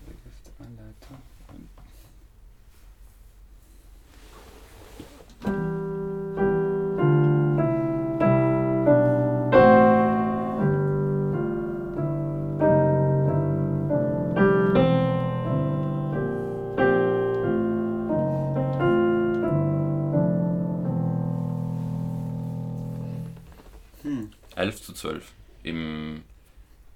Hm. 24.03 24.33
11 24.57 24.83
zu 24.83 24.93
12 24.95 25.33
im, 25.63 26.25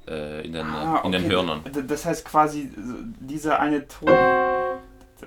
äh, 0.09 0.47
in, 0.47 0.53
den, 0.53 0.67
Ah, 0.67 1.03
in 1.05 1.13
den. 1.13 1.31
Hörnern. 1.31 1.61
Das 1.87 2.05
heißt 2.05 2.25
quasi, 2.25 2.71
dieser 3.21 3.61
eine 3.61 3.87
Ton. 3.89 4.09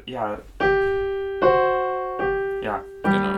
Ja. 0.05 0.39
Ja. 2.61 2.83
Genau. 3.03 3.33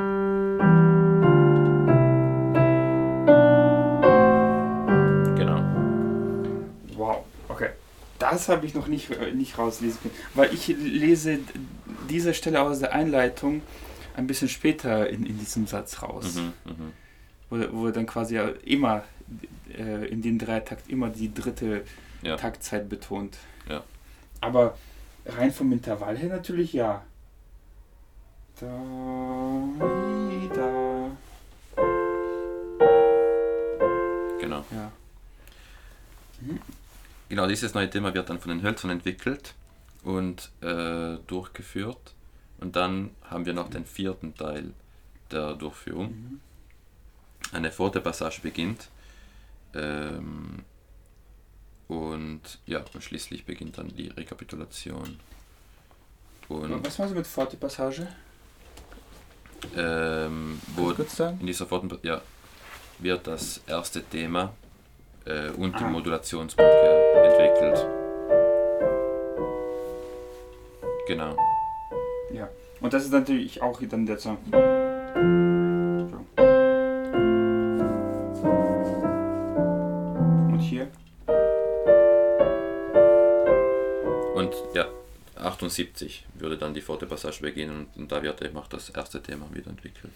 Genau. 5.36 5.62
Wow. 6.96 7.26
Okay. 7.50 7.70
Das 8.20 8.50
habe 8.50 8.66
ich 8.66 8.74
noch 8.74 8.88
nicht, 8.88 9.10
äh, 9.12 9.32
nicht 9.32 9.58
rauslesen 9.58 10.00
können. 10.02 10.16
Weil 10.36 10.54
ich 10.54 10.68
lese 10.68 11.40
diese 12.10 12.34
Stelle 12.34 12.62
aus 12.62 12.80
der 12.80 12.94
Einleitung 12.94 13.62
ein 14.16 14.28
bisschen 14.28 14.50
später 14.50 15.10
in, 15.10 15.26
in 15.26 15.40
diesem 15.40 15.68
Satz 15.68 16.02
raus. 16.04 16.36
Mhm, 16.36 16.54
mhm. 16.66 16.92
Wo, 17.50 17.84
wo 17.84 17.90
dann 17.92 18.06
quasi 18.06 18.40
immer 18.66 19.04
äh, 19.82 20.06
in 20.06 20.22
dem 20.22 20.38
Dreitakt 20.38 20.90
immer 20.90 21.10
die 21.10 21.34
dritte 21.34 21.84
Ja. 22.22 22.38
Taktzeit 22.38 22.88
betont. 22.88 23.38
Ja. 23.68 23.84
Aber 24.42 24.78
rein 25.26 25.52
vom 25.52 25.72
Intervall 25.72 26.18
her 26.18 26.30
natürlich 26.30 26.74
ja. 26.74 27.04
Da, 28.60 28.68
da. 30.54 31.12
Genau. 34.40 34.66
Ja. 34.72 34.92
Genau, 37.30 37.48
dieses 37.48 37.74
neue 37.74 37.90
Thema 37.90 38.14
wird 38.14 38.30
dann 38.30 38.40
von 38.40 38.50
den 38.50 38.64
Hölzern 38.64 38.92
entwickelt 38.92 39.54
und 40.04 40.52
äh, 40.62 41.18
durchgeführt. 41.28 42.14
Und 42.60 42.76
dann 42.76 43.12
haben 43.24 43.46
wir 43.46 43.54
noch 43.54 43.70
den 43.70 43.86
vierten 43.86 44.36
Teil 44.36 44.74
der 45.32 45.54
Durchführung. 45.54 46.10
Mhm. 46.10 46.40
Eine 47.54 47.72
Forte-Passage 47.72 48.42
beginnt. 48.42 48.90
Ähm, 49.76 50.64
und 51.88 52.42
ja, 52.66 52.84
und 52.94 53.04
schließlich 53.04 53.46
beginnt 53.46 53.78
dann 53.78 53.90
die 53.90 54.08
Rekapitulation. 54.08 55.20
Und 56.48 56.86
Was 56.86 56.98
meinst 56.98 57.14
du 57.14 57.18
mit 57.18 57.28
Forte 57.28 57.58
Passage? 57.58 58.08
ähm, 59.78 60.60
wo 60.76 60.90
in 60.92 61.46
dieser 61.46 61.68
Forten 61.68 61.92
ja, 62.04 62.20
wird 63.00 63.28
das 63.28 63.62
erste 63.68 64.02
Thema 64.04 64.54
äh, 65.26 65.50
und 65.52 65.80
die 65.80 65.84
Ah. 65.84 65.90
Modulationsbrücke 65.90 67.22
entwickelt. 67.24 67.86
Genau. 71.08 71.38
Ja. 72.34 72.50
Und 72.80 72.94
das 72.94 73.04
ist 73.06 73.12
natürlich 73.12 73.62
auch 73.62 73.80
dann 73.84 74.06
der 74.06 74.18
Song. 74.18 74.38
78 85.72 86.26
würde 86.34 86.58
dann 86.58 86.74
die 86.74 86.82
Forte 86.82 87.06
Passage 87.06 87.42
beginnen 87.42 87.88
und, 87.96 88.12
da 88.12 88.22
wird 88.22 88.42
eben 88.42 88.58
auch 88.58 88.68
das 88.68 88.90
erste 88.90 89.24
Thema 89.24 89.48
wieder 89.54 89.70
entwickelt. 89.70 90.12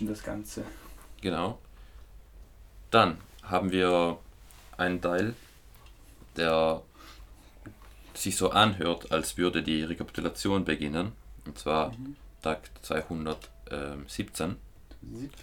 In 0.00 0.06
das 0.06 0.22
Ganze. 0.22 0.64
Genau. 1.20 1.58
Dann 2.90 3.18
haben 3.42 3.70
wir 3.72 4.18
einen 4.76 5.00
Teil, 5.00 5.34
der 6.36 6.82
sich 8.14 8.36
so 8.36 8.50
anhört, 8.50 9.12
als 9.12 9.36
würde 9.36 9.62
die 9.62 9.82
Rekapitulation 9.82 10.64
beginnen. 10.64 11.12
Und 11.44 11.58
zwar 11.58 11.94
Takt 12.42 12.70
217. 12.84 14.56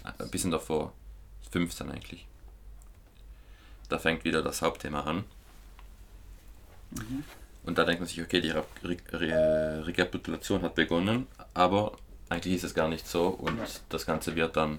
Ein 0.04 0.30
bisschen 0.30 0.50
davor, 0.50 0.92
15 1.50 1.90
eigentlich. 1.90 2.26
Da 3.88 3.98
fängt 3.98 4.24
wieder 4.24 4.42
das 4.42 4.62
Hauptthema 4.62 5.00
an. 5.00 5.24
Und 7.64 7.78
da 7.78 7.84
denkt 7.84 8.00
man 8.00 8.08
sich, 8.08 8.22
okay, 8.22 8.40
die 8.40 8.50
Re 8.50 8.64
Re 8.82 9.86
Rekapitulation 9.86 10.62
hat 10.62 10.74
begonnen, 10.74 11.26
aber 11.54 11.96
eigentlich 12.28 12.54
ist 12.56 12.64
es 12.64 12.74
gar 12.74 12.88
nicht 12.88 13.06
so 13.06 13.28
und 13.28 13.58
Ja. 13.58 13.64
das 13.88 14.06
Ganze 14.06 14.34
wird 14.36 14.56
dann 14.56 14.78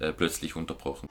äh, 0.00 0.12
plötzlich 0.12 0.56
unterbrochen. 0.56 1.08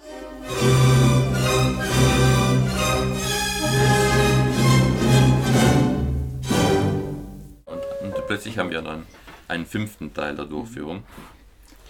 Und, 7.65 7.81
und 8.01 8.27
plötzlich 8.27 8.57
haben 8.57 8.69
wir 8.71 8.81
dann 8.81 9.05
einen 9.47 9.65
fünften 9.65 10.13
Teil 10.13 10.35
der 10.35 10.45
Durchführung. 10.45 11.03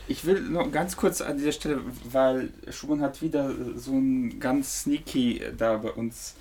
Ich 0.08 0.26
will 0.26 0.42
noch 0.42 0.72
ganz 0.72 0.98
kurz 0.98 1.22
an 1.22 1.38
dieser 1.38 1.52
Stelle, 1.52 1.82
weil 2.12 2.50
Schumann 2.72 3.02
hat 3.02 3.22
wieder 3.22 3.54
so 3.76 3.92
ein 3.94 4.40
ganz 4.40 4.82
sneaky 4.82 5.42
da 5.58 5.78
bei 5.78 5.92
uns, 5.92 6.36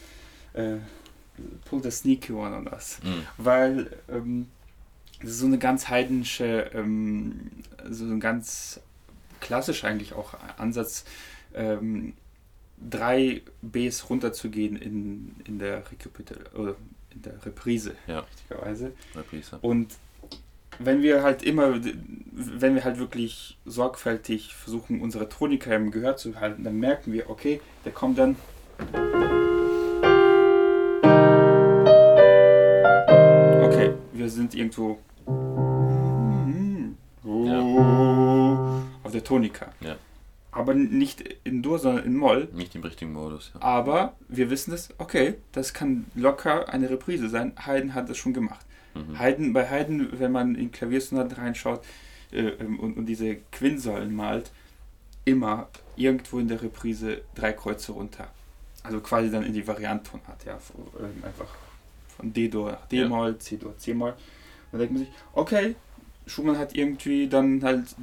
äh, 0.55 0.77
pull 1.67 1.83
the 1.83 1.91
sneaky 1.91 2.33
one 2.33 2.57
on 2.57 2.67
us. 2.69 2.99
Mhm. 3.03 3.23
Weil 3.37 3.91
ähm, 4.11 4.49
das 5.21 5.31
ist 5.31 5.39
so 5.39 5.47
eine 5.47 5.59
ganz 5.59 5.89
heidnische, 5.89 6.71
ähm, 6.75 7.51
so 7.91 8.05
ein 8.05 8.21
ganz 8.21 8.81
klassisch 9.41 9.85
eigentlich 9.85 10.13
auch 10.15 10.35
Ansatz, 10.57 11.05
ähm, 11.55 12.15
drei 12.79 13.43
Bs 13.63 14.09
runterzugehen 14.11 14.77
in, 14.77 15.35
in 15.47 15.59
der 15.59 15.91
Rekapitul 15.91 16.39
oder 16.55 16.77
in 17.15 17.23
der 17.23 17.45
Reprise, 17.45 17.95
Ja. 18.07 18.21
richtigerweise. 18.21 18.93
Reprise. 19.17 19.59
Und 19.63 19.95
wenn 20.79 21.03
wir 21.03 21.23
halt 21.25 21.43
immer, 21.43 21.81
wenn 22.33 22.75
wir 22.77 22.85
halt 22.85 22.99
wirklich 22.99 23.59
sorgfältig 23.67 24.55
versuchen, 24.55 25.01
unsere 25.01 25.29
Tonika 25.29 25.75
im 25.75 25.91
Gehör 25.91 26.17
zu 26.17 26.39
halten, 26.39 26.63
dann 26.63 26.79
merken 26.79 27.13
wir, 27.13 27.29
okay, 27.31 27.61
der 27.85 27.91
kommt 27.93 28.19
dann. 28.19 28.37
Okay, 33.63 33.93
wir 34.13 34.31
sind 34.31 34.55
irgendwo 34.55 34.99
auf 39.09 39.13
der 39.13 39.25
Tonika. 39.25 39.73
Ja. 39.81 39.97
Aber 40.51 40.75
nicht 40.75 41.23
in 41.45 41.63
Dur, 41.63 41.79
sondern 41.79 42.05
in 42.05 42.17
Moll. 42.17 42.49
Nicht 42.53 42.75
im 42.75 42.83
richtigen 42.83 43.13
Modus. 43.13 43.53
Ja. 43.55 43.63
Aber 43.63 44.15
wir 44.29 44.51
wissen 44.51 44.73
es, 44.73 44.91
okay, 44.99 45.35
das 45.53 45.73
kann 45.73 46.07
locker 46.15 46.69
eine 46.69 46.91
Reprise 46.91 47.29
sein. 47.29 47.53
Haydn 47.65 47.95
hat 47.95 48.09
das 48.09 48.19
schon 48.19 48.33
gemacht. 48.33 48.65
Mhm. 48.95 49.19
Haydn, 49.19 49.53
bei 49.53 49.67
Haydn, 49.69 50.09
wenn 50.19 50.33
man 50.33 50.55
in 50.55 50.73
Klaviersonaten 50.73 51.33
reinschaut 51.33 51.83
äh, 52.33 52.49
ähm, 52.49 52.81
und, 52.81 52.97
und 52.97 53.07
diese 53.07 53.37
Quinsäulen 53.53 54.15
malt, 54.15 54.51
immer 55.25 55.69
irgendwo 55.97 56.39
in 56.39 56.49
der 56.49 56.63
Reprise 56.63 57.23
drei 57.35 57.53
Kreuze 57.53 57.93
runter. 57.93 58.29
Also 58.83 59.01
quasi 59.01 59.31
dann 59.31 59.45
in 59.45 59.53
die 59.53 59.67
Variantonart, 59.67 60.45
ja. 60.45 60.59
Ähm, 60.99 61.23
einfach 61.25 61.49
von 62.17 62.33
D-Dur 62.33 62.73
nach 62.73 62.87
D-Moll, 62.89 63.39
C-Dur, 63.39 63.77
C-Moll. 63.77 64.15
Dann 64.71 64.81
denkt 64.81 64.95
man 64.95 65.05
sich, 65.05 65.13
okay, 65.33 65.77
Schumann 66.27 66.59
hat 66.59 66.75
irgendwie 66.75 67.29
dann 67.29 67.63
halt 67.63 67.95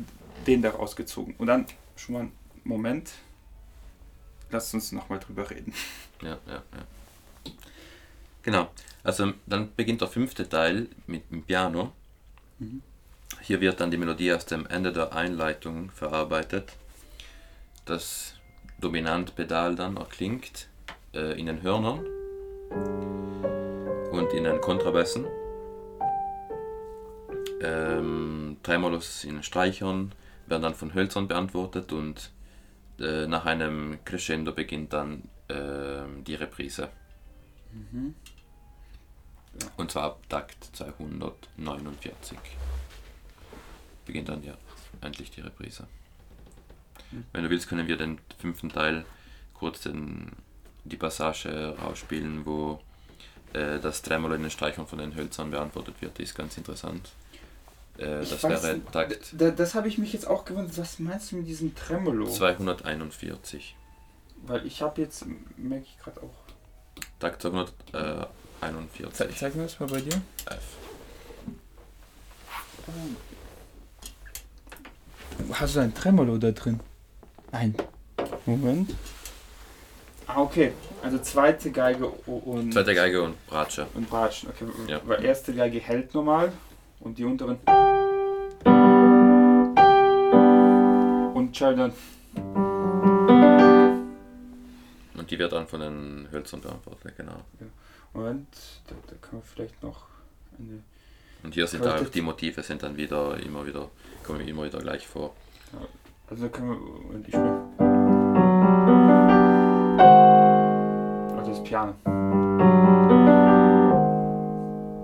den 0.48 0.62
da 0.62 0.72
rausgezogen. 0.72 1.36
Und 1.38 1.48
dann, 1.48 1.66
Schumann, 1.96 2.32
Moment, 2.64 3.12
lasst 4.50 4.74
uns 4.74 4.92
nochmal 4.92 5.20
drüber 5.20 5.50
reden. 5.50 5.74
Ja, 6.22 6.38
ja, 6.48 6.54
ja. 6.54 7.52
Genau. 8.42 8.70
Also 9.04 9.34
dann 9.46 9.76
beginnt 9.76 10.02
der 10.02 10.08
fünfte 10.08 10.48
Teil 10.48 10.88
mit 11.08 11.30
dem 11.32 11.44
Piano. 11.44 11.92
Mhm. 12.60 12.82
Hier 13.42 13.60
wird 13.60 13.80
dann 13.80 13.92
die 13.92 13.98
Melodie 13.98 14.34
aus 14.34 14.46
dem 14.46 14.66
Ende 14.68 14.94
der 14.94 15.14
Einleitung 15.14 15.92
verarbeitet. 15.92 16.74
Das 17.86 18.36
Dominantpedal 18.80 19.76
dann 19.76 19.98
erklingt 19.98 20.68
äh, 21.14 21.40
in 21.40 21.48
den 21.48 21.62
Hörnern 21.62 22.06
und 24.12 24.34
in 24.34 24.44
den 24.44 24.62
Kontrabässen. 24.62 25.26
Ähm, 27.66 28.58
Tremolos 28.62 29.24
in 29.24 29.36
den 29.36 29.44
Streichern 29.44 30.14
werden 30.46 30.62
dann 30.62 30.76
von 30.76 30.94
Hölzern 30.94 31.28
beantwortet 31.28 31.92
und 31.92 32.32
äh, 33.00 33.26
nach 33.28 33.46
einem 33.46 33.98
Crescendo 34.06 34.52
beginnt 34.54 34.94
dann 34.94 35.24
ähm, 35.50 36.24
die 36.24 36.36
Reprise. 36.36 36.90
Und 39.78 39.92
zwar 39.92 40.04
ab 40.04 40.30
Takt 40.30 40.64
249 40.76 42.38
beginnt 44.06 44.30
dann 44.30 44.44
ja 44.44 44.54
endlich 45.02 45.32
die 45.32 45.42
Reprise. 45.42 45.88
Wenn 47.32 47.44
du 47.44 47.50
willst, 47.50 47.68
können 47.68 47.88
wir 47.88 47.98
den 47.98 48.20
fünften 48.38 48.70
Teil 48.70 49.06
kurz 49.54 49.82
den, 49.82 50.32
die 50.84 50.98
Passage 50.98 51.76
ausspielen, 51.82 52.46
wo 52.46 52.80
äh, 53.54 53.80
das 53.80 54.02
Tremolo 54.02 54.36
in 54.36 54.42
den 54.42 54.52
Streichern 54.52 54.88
von 54.88 55.00
den 55.00 55.16
Hölzern 55.16 55.52
beantwortet 55.52 55.96
wird. 56.02 56.18
Die 56.18 56.24
ist 56.24 56.36
ganz 56.36 56.58
interessant. 56.58 57.12
Äh, 57.98 58.20
das 58.20 58.44
weiß 58.44 58.64
wäre 58.64 58.86
Takt 58.92 59.34
Da, 59.38 59.52
das 59.52 59.74
habe 59.76 59.88
ich 59.88 59.98
mich 59.98 60.12
jetzt 60.14 60.28
auch 60.28 60.46
gewundert. 60.46 60.78
Was 60.78 61.00
meinst 61.00 61.32
du 61.32 61.38
mit 61.38 61.48
diesem 61.48 61.74
Tremolo? 61.76 62.28
241. 62.28 63.76
Weil 64.46 64.66
ich 64.66 64.82
habe 64.82 65.02
jetzt, 65.02 65.26
merke 65.58 65.86
ich 65.86 65.98
gerade 65.98 66.22
auch. 66.22 66.34
Takt 67.20 67.42
241. 67.42 69.14
Ze 69.14 69.30
zeig 69.36 69.56
mir 69.56 69.64
das 69.64 69.80
mal 69.80 69.88
bei 69.90 70.02
dir. 70.02 70.22
F. 70.46 70.78
Hast 75.54 75.76
du 75.76 75.80
ein 75.80 75.94
Tremolo 75.94 76.38
da 76.38 76.52
drin? 76.52 76.80
Nein. 77.52 77.76
Moment. 78.46 78.94
Ah, 80.28 80.42
okay. 80.42 80.74
Also 81.02 81.20
zweite 81.20 81.72
Geige 81.72 82.08
und, 82.08 82.74
Zweite 82.74 82.96
Geige 82.96 83.22
und 83.22 83.48
Bratsche. 83.48 83.88
und 83.94 84.10
Bratschen. 84.10 84.50
Okay. 84.50 84.66
Ja. 84.88 85.02
Weil 85.06 85.24
erste 85.24 85.54
Geige 85.54 85.80
hält 85.80 86.14
normal 86.14 86.52
und 87.06 87.18
die 87.18 87.24
unteren. 87.24 87.58
Und 91.34 91.62
dann. 91.62 91.94
Und 95.16 95.32
die 95.32 95.40
wird 95.40 95.54
dann 95.54 95.68
von 95.68 95.80
den 95.80 96.28
Hölzern 96.32 96.62
beantwortet, 96.62 97.14
genau. 97.16 97.38
Moment, 98.14 98.48
da, 98.88 98.96
da 99.08 99.16
kann 99.22 99.36
man 99.40 99.44
vielleicht 99.44 99.82
noch 99.84 100.08
eine. 100.58 100.82
Und 101.44 101.54
hier 101.54 101.68
sind 101.68 101.86
auch 101.86 102.04
die 102.10 102.22
Motive 102.22 102.64
sind 102.64 102.82
dann 102.82 102.98
wieder 102.98 103.38
immer 103.38 103.66
wieder, 103.66 103.90
kommen 104.24 104.42
immer 104.48 104.66
wieder 104.66 104.80
gleich 104.80 105.08
vor. 105.08 105.36
Also 106.28 106.44
da 106.44 106.50
können 106.50 106.72
wir. 106.72 106.78
Moment, 106.78 107.28
ich 107.28 107.36
spiele. 107.36 107.62
Also 111.38 111.52
das 111.52 111.64
Piano. 111.64 111.94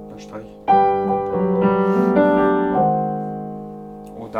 Dann 0.09 0.19
streich. 0.19 0.60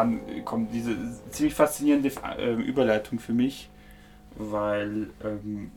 Dann 0.02 0.20
kommt 0.46 0.74
diese 0.74 0.98
ziemlich 1.30 1.54
faszinierende 1.54 2.12
äh, 2.40 2.54
Überleitung 2.54 3.20
für 3.20 3.34
mich, 3.34 3.70
weil 4.36 5.12
ähm, 5.24 5.70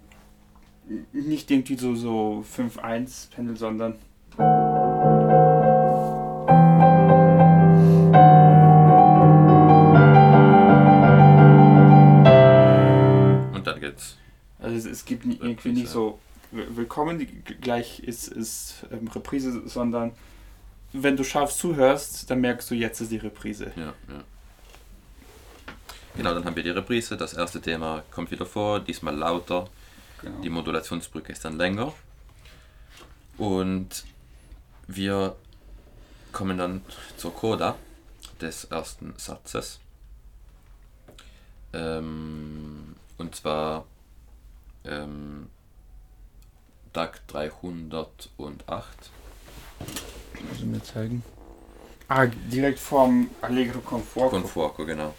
nicht 1.13 1.51
irgendwie 1.51 1.77
so, 1.77 1.95
so 1.95 2.43
5-1 2.57 3.29
Pendel, 3.35 3.59
sondern 3.59 3.97
Und 12.35 13.67
dann 13.67 13.81
geht's. 13.81 14.17
Also 14.59 14.77
es, 14.77 14.87
es 14.87 15.05
gibt 15.05 15.25
irgendwie 15.27 15.73
nicht 15.73 15.89
so 15.89 16.19
"Wi- 16.51 16.77
willkommen, 16.77 17.27
gleich 17.61 18.01
ist, 18.01 18.29
ist 18.29 18.87
ähm, 18.91 19.09
Reprise, 19.09 19.63
sondern 19.69 20.13
wenn 20.95 21.17
du 21.17 21.25
scharf 21.25 21.55
zuhörst, 21.55 22.31
dann 22.31 22.41
merkst 22.41 22.71
du, 22.71 22.75
jetzt 22.77 23.01
ist 23.01 23.11
die 23.11 23.17
Reprise. 23.17 23.73
Ja, 23.75 23.95
ja. 24.09 24.25
Genau, 26.17 26.33
dann 26.33 26.45
haben 26.45 26.55
wir 26.55 26.63
die 26.63 26.71
Reprise. 26.71 27.17
Das 27.17 27.35
erste 27.35 27.61
Thema 27.61 28.05
kommt 28.13 28.31
wieder 28.31 28.47
vor, 28.47 28.79
diesmal 28.79 29.17
lauter. 29.17 29.69
Genau. 30.23 30.41
Die 30.41 30.49
Modulationsbrücke 30.49 31.33
ist 31.33 31.45
dann 31.45 31.59
länger. 31.59 31.93
Und 33.37 34.05
wir 34.87 35.35
kommen 36.31 36.57
dann 36.57 36.83
zur 37.17 37.35
Coda 37.35 37.75
des 38.41 38.65
ersten 38.65 39.15
Satzes. 39.17 39.81
Ähm, 41.73 42.95
und 43.19 43.35
zwar 43.35 43.85
ähm, 44.85 45.49
Takt 46.93 47.23
308. 47.33 49.11
Ich 50.53 50.65
mir 50.65 50.83
zeigen. 50.83 51.23
Ah, 52.09 52.27
direkt 52.27 52.79
vorm 52.79 53.29
Allegro 53.41 53.81
con 53.81 54.03
fuoco. 54.03 54.31
Con 54.31 54.47
fuoco, 54.47 54.85
genau. 54.85 55.15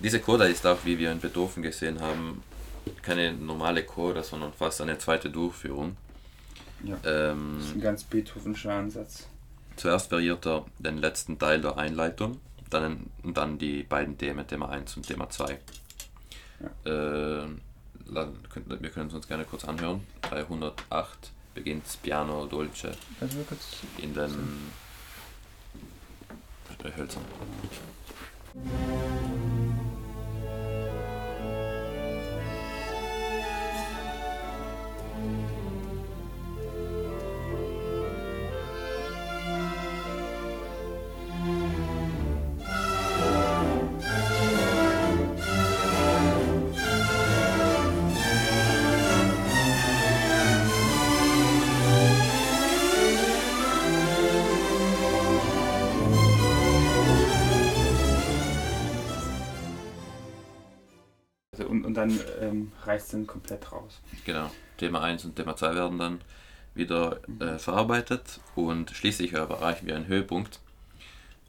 Diese 0.00 0.20
Coda 0.20 0.44
ist 0.44 0.66
auch, 0.66 0.78
wie 0.84 0.98
wir 0.98 1.12
in 1.12 1.20
Beethoven 1.20 1.62
gesehen 1.62 2.00
haben, 2.00 2.42
keine 3.02 3.32
normale 3.32 3.84
Coda, 3.84 4.22
sondern 4.22 4.52
fast 4.52 4.80
eine 4.80 4.98
zweite 4.98 5.30
Durchführung. 5.30 5.96
Ja. 6.82 6.96
Ähm, 7.04 7.56
Das 7.58 7.66
ist 7.68 7.74
ein 7.76 7.80
ganz 7.80 8.04
Beethovenscher 8.04 8.72
Ansatz. 8.74 9.26
Zuerst 9.76 10.10
variiert 10.10 10.46
er 10.46 10.64
den 10.78 10.98
letzten 10.98 11.38
Teil 11.38 11.60
der 11.60 11.76
Einleitung, 11.78 12.40
dann, 12.70 13.10
und 13.22 13.36
dann 13.36 13.58
die 13.58 13.82
beiden 13.82 14.16
Themen, 14.18 14.46
Thema 14.46 14.68
1 14.68 14.96
und 14.96 15.06
Thema 15.06 15.28
2. 15.30 15.58
Äh, 16.84 16.88
la- 18.06 18.28
könnt- 18.52 18.82
wir 18.82 18.90
können 18.90 19.08
es 19.08 19.14
uns 19.14 19.26
gerne 19.28 19.44
kurz 19.44 19.64
anhören. 19.64 20.06
308 20.22 21.32
beginnt 21.54 21.84
Piano 22.02 22.46
Dolce 22.46 22.92
in 23.98 24.12
den 24.14 24.70
Hölzern. 26.96 27.24
Reißt 62.94 63.14
dann 63.14 63.26
komplett 63.26 63.70
raus. 63.72 64.00
Genau. 64.24 64.50
Thema 64.78 65.02
1 65.02 65.24
und 65.24 65.36
Thema 65.36 65.56
2 65.56 65.74
werden 65.74 65.98
dann 65.98 66.20
wieder 66.74 67.20
äh, 67.40 67.58
verarbeitet 67.58 68.40
und 68.54 68.90
schließlich 68.90 69.32
erreichen 69.32 69.86
wir 69.86 69.96
einen 69.96 70.06
Höhepunkt, 70.06 70.60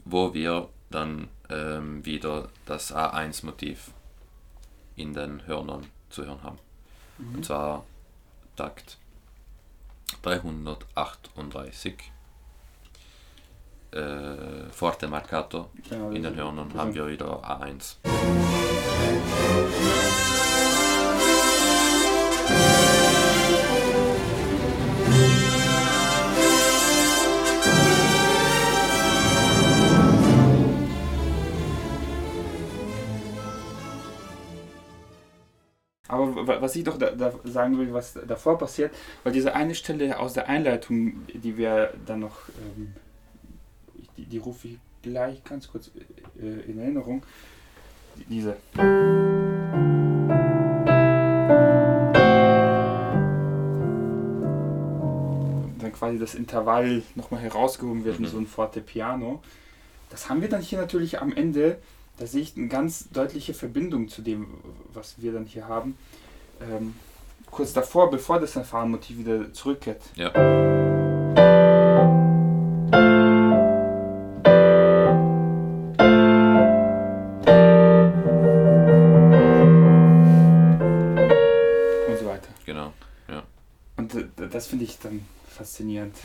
wo 0.03 0.33
wir 0.33 0.69
dann 0.91 1.29
ähm, 1.49 2.05
wieder 2.05 2.49
das 2.65 2.93
A1-Motiv 2.93 3.91
in 4.95 5.13
den 5.13 5.45
Hörnern 5.47 5.87
zu 6.09 6.25
hören 6.25 6.43
haben. 6.43 6.59
Mhm. 7.17 7.35
Und 7.35 7.45
zwar 7.45 7.85
Takt 8.55 8.97
338. 10.21 12.11
Äh, 13.91 14.69
Forte 14.71 15.07
Marcato 15.07 15.69
Genau, 15.89 16.11
in 16.11 16.23
den 16.23 16.35
Hörnern 16.35 16.73
haben 16.73 16.93
wir 16.93 17.07
wieder 17.07 17.43
A1. 17.43 17.95
Was 36.47 36.75
ich 36.75 36.83
doch 36.83 36.97
da, 36.97 37.11
da 37.11 37.33
sagen 37.43 37.77
will, 37.77 37.93
was 37.93 38.13
davor 38.27 38.57
passiert, 38.57 38.93
weil 39.23 39.33
diese 39.33 39.53
eine 39.55 39.75
Stelle 39.75 40.19
aus 40.19 40.33
der 40.33 40.47
Einleitung, 40.49 41.25
die 41.33 41.57
wir 41.57 41.93
dann 42.05 42.19
noch, 42.19 42.37
ähm, 42.77 42.93
die, 44.17 44.25
die 44.25 44.37
rufe 44.37 44.67
ich 44.69 44.77
gleich 45.01 45.43
ganz 45.43 45.67
kurz 45.67 45.91
äh, 46.41 46.69
in 46.71 46.79
Erinnerung, 46.79 47.23
Die- 48.17 48.25
diese. 48.25 48.55
Dann 55.79 55.91
quasi 55.93 56.17
das 56.17 56.35
Intervall 56.35 57.03
nochmal 57.15 57.41
herausgehoben 57.41 58.05
wird 58.05 58.17
in 58.17 58.23
Mhm. 58.23 58.27
so 58.29 58.37
ein 58.37 58.47
Fortepiano. 58.47 59.41
Das 60.09 60.29
haben 60.29 60.41
wir 60.41 60.49
dann 60.49 60.61
hier 60.61 60.79
natürlich 60.79 61.19
am 61.21 61.33
Ende 61.33 61.77
da 62.17 62.25
sehe 62.25 62.41
ich 62.43 62.55
eine 62.55 62.69
ganz 62.69 63.09
deutliche 63.09 63.53
Verbindung 63.53 64.07
zu 64.07 64.21
dem, 64.21 64.47
was 64.93 65.21
wir 65.21 65.33
dann 65.33 65.43
hier 65.45 65.67
haben. 65.67 65.97
Ähm, 66.61 66.95
kurz 67.51 67.73
davor, 67.73 68.09
bevor 68.09 68.39
das 68.39 68.51
Fanfarenmotiv 68.51 69.17
wieder 69.17 69.53
zurückkehrt. 69.53 70.01
Ja. 70.15 70.27
Und 82.07 82.19
so 82.19 82.25
weiter. 82.25 82.49
Genau. 82.65 82.93
Und 83.97 84.13
äh, 84.13 84.27
das 84.51 84.67
finde 84.67 84.85
ich 84.85 84.99
dann 84.99 85.25
faszinierend. 85.47 86.15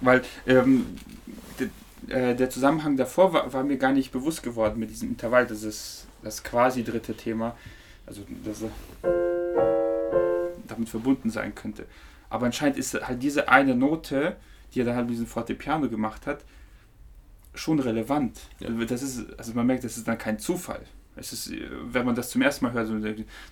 Weil 0.00 0.22
ähm, 0.46 0.86
äh, 2.08 2.34
der 2.34 2.50
Zusammenhang 2.50 2.96
davor 2.96 3.32
war, 3.32 3.52
war 3.52 3.64
mir 3.64 3.78
gar 3.78 3.92
nicht 3.92 4.12
bewusst 4.12 4.42
geworden 4.42 4.78
mit 4.78 4.90
diesem 4.90 5.08
Intervall. 5.08 5.46
Das 5.46 5.62
ist 5.62 6.06
das 6.22 6.42
quasi 6.42 6.84
dritte 6.84 7.14
Thema. 7.14 7.56
Also, 8.06 8.22
dass 8.44 8.62
er 8.62 9.35
damit 10.76 10.88
verbunden 10.88 11.30
sein 11.30 11.54
könnte. 11.54 11.86
Aber 12.30 12.46
anscheinend 12.46 12.78
ist 12.78 12.94
halt 12.94 13.22
diese 13.22 13.48
eine 13.48 13.74
Note, 13.74 14.36
die 14.74 14.80
er 14.80 14.84
dann 14.84 14.96
halt 14.96 15.06
mit 15.06 15.14
diesem 15.14 15.26
Fortepiano 15.26 15.88
gemacht 15.88 16.26
hat, 16.26 16.44
schon 17.54 17.78
relevant. 17.78 18.38
Ja. 18.60 18.68
Das 18.70 19.02
ist, 19.02 19.38
also 19.38 19.52
man 19.54 19.66
merkt, 19.66 19.84
das 19.84 19.96
ist 19.96 20.06
dann 20.06 20.18
kein 20.18 20.38
Zufall. 20.38 20.82
Es 21.14 21.32
ist, 21.32 21.52
wenn 21.84 22.04
man 22.04 22.14
das 22.14 22.30
zum 22.30 22.42
ersten 22.42 22.66
Mal 22.66 22.72
hört, 22.74 22.88
so 22.88 22.98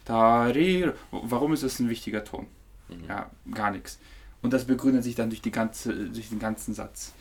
da, 0.05 0.45
re, 0.47 0.93
warum 1.11 1.55
ist 1.55 1.62
das 1.62 1.81
ein 1.81 1.89
wichtiger 1.89 2.22
Ton? 2.22 2.47
Mhm. 2.89 3.05
Ja, 3.09 3.31
gar 3.53 3.70
nichts. 3.70 3.99
Und 4.43 4.53
das 4.53 4.66
begründet 4.66 5.05
sich 5.05 5.14
dann 5.14 5.31
durch, 5.31 5.41
die 5.41 5.51
ganze, 5.51 5.95
durch 6.11 6.29
den 6.29 6.39
ganzen 6.39 6.75
Satz. 6.75 7.14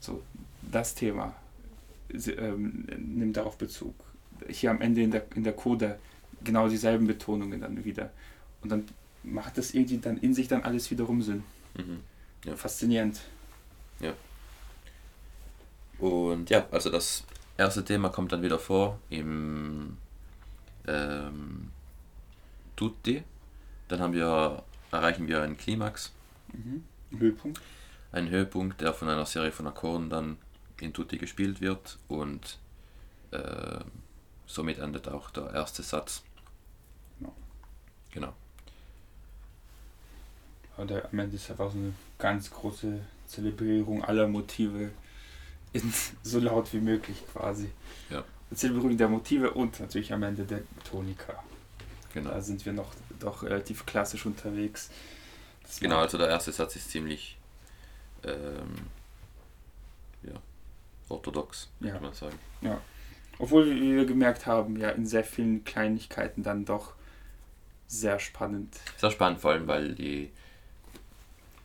So, 0.00 0.22
das 0.62 0.94
Thema 0.94 1.34
sie, 2.14 2.32
ähm, 2.32 2.86
nimmt 2.96 3.36
darauf 3.36 3.58
Bezug. 3.58 3.94
Hier 4.48 4.70
am 4.70 4.80
Ende 4.80 5.02
in 5.02 5.10
der, 5.10 5.24
in 5.34 5.44
der 5.44 5.52
Coda 5.52 5.96
genau 6.42 6.68
dieselben 6.68 7.06
Betonungen 7.06 7.60
dann 7.60 7.84
wieder. 7.84 8.10
Und 8.62 8.72
dann 8.72 8.84
macht 9.22 9.58
das 9.58 9.74
irgendwie 9.74 9.98
dann 9.98 10.16
in 10.18 10.34
sich 10.34 10.48
dann 10.48 10.62
alles 10.62 10.90
wiederum 10.90 11.22
Sinn. 11.22 11.44
Mhm. 11.76 12.00
Ja. 12.44 12.56
Faszinierend. 12.56 13.20
Und 15.98 16.48
ja, 16.48 16.66
also 16.70 16.88
das 16.88 17.24
erste 17.58 17.84
Thema 17.84 18.08
kommt 18.08 18.32
dann 18.32 18.42
wieder 18.42 18.58
vor 18.58 18.98
im 19.10 19.98
ähm, 20.88 21.70
Tutti. 22.74 23.22
Dann 23.88 24.00
haben 24.00 24.14
wir, 24.14 24.62
erreichen 24.90 25.28
wir 25.28 25.42
einen 25.42 25.56
Klimax, 25.58 26.12
Mhm. 26.52 26.84
Höhepunkt. 27.18 27.60
einen 28.12 28.28
Höhepunkt, 28.30 28.80
der 28.80 28.92
von 28.94 29.08
einer 29.08 29.26
Serie 29.26 29.52
von 29.52 29.66
Akkorden 29.66 30.08
dann 30.10 30.38
in 30.80 30.92
Tutti 30.94 31.18
gespielt 31.18 31.60
wird 31.60 31.98
und 32.08 32.58
äh, 33.30 33.80
somit 34.46 34.78
endet 34.78 35.06
auch 35.06 35.30
der 35.30 35.52
erste 35.52 35.82
Satz. 35.82 36.22
Genau. 37.18 37.34
Genau. 38.10 38.32
Der, 40.84 41.08
am 41.12 41.18
Ende 41.18 41.36
ist 41.36 41.50
einfach 41.50 41.70
so 41.70 41.78
eine 41.78 41.92
ganz 42.18 42.50
große 42.50 43.00
Zelebrierung 43.26 44.04
aller 44.04 44.26
Motive 44.28 44.90
in, 45.72 45.92
so 46.22 46.38
laut 46.40 46.72
wie 46.72 46.80
möglich 46.80 47.22
quasi. 47.32 47.70
Ja. 48.10 48.24
Zelebrierung 48.54 48.96
der 48.96 49.08
Motive 49.08 49.52
und 49.52 49.78
natürlich 49.80 50.12
am 50.12 50.22
Ende 50.22 50.44
der 50.44 50.62
Tonika. 50.84 51.42
Genau. 52.12 52.30
Da 52.30 52.40
sind 52.40 52.64
wir 52.66 52.72
noch 52.72 52.92
doch 53.20 53.42
relativ 53.42 53.86
klassisch 53.86 54.26
unterwegs. 54.26 54.90
Das 55.62 55.78
Genau, 55.78 55.98
also 55.98 56.18
der 56.18 56.28
erste 56.28 56.50
Satz 56.50 56.74
ist 56.74 56.90
ziemlich 56.90 57.38
ähm, 58.24 58.76
ja, 60.22 60.34
orthodox, 61.08 61.68
Ja. 61.80 61.92
kann 61.92 62.02
man 62.02 62.12
sagen. 62.14 62.36
Obwohl, 63.38 63.70
wie 63.70 63.96
wir 63.96 64.04
gemerkt 64.04 64.46
haben, 64.46 64.76
ja, 64.76 64.90
in 64.90 65.06
sehr 65.06 65.24
vielen 65.24 65.64
Kleinigkeiten 65.64 66.42
dann 66.42 66.64
doch 66.66 66.92
sehr 67.86 68.18
spannend. 68.18 68.76
Sehr 68.98 69.10
spannend, 69.10 69.40
vor 69.40 69.52
allem 69.52 69.66
weil 69.66 69.94
die, 69.94 70.30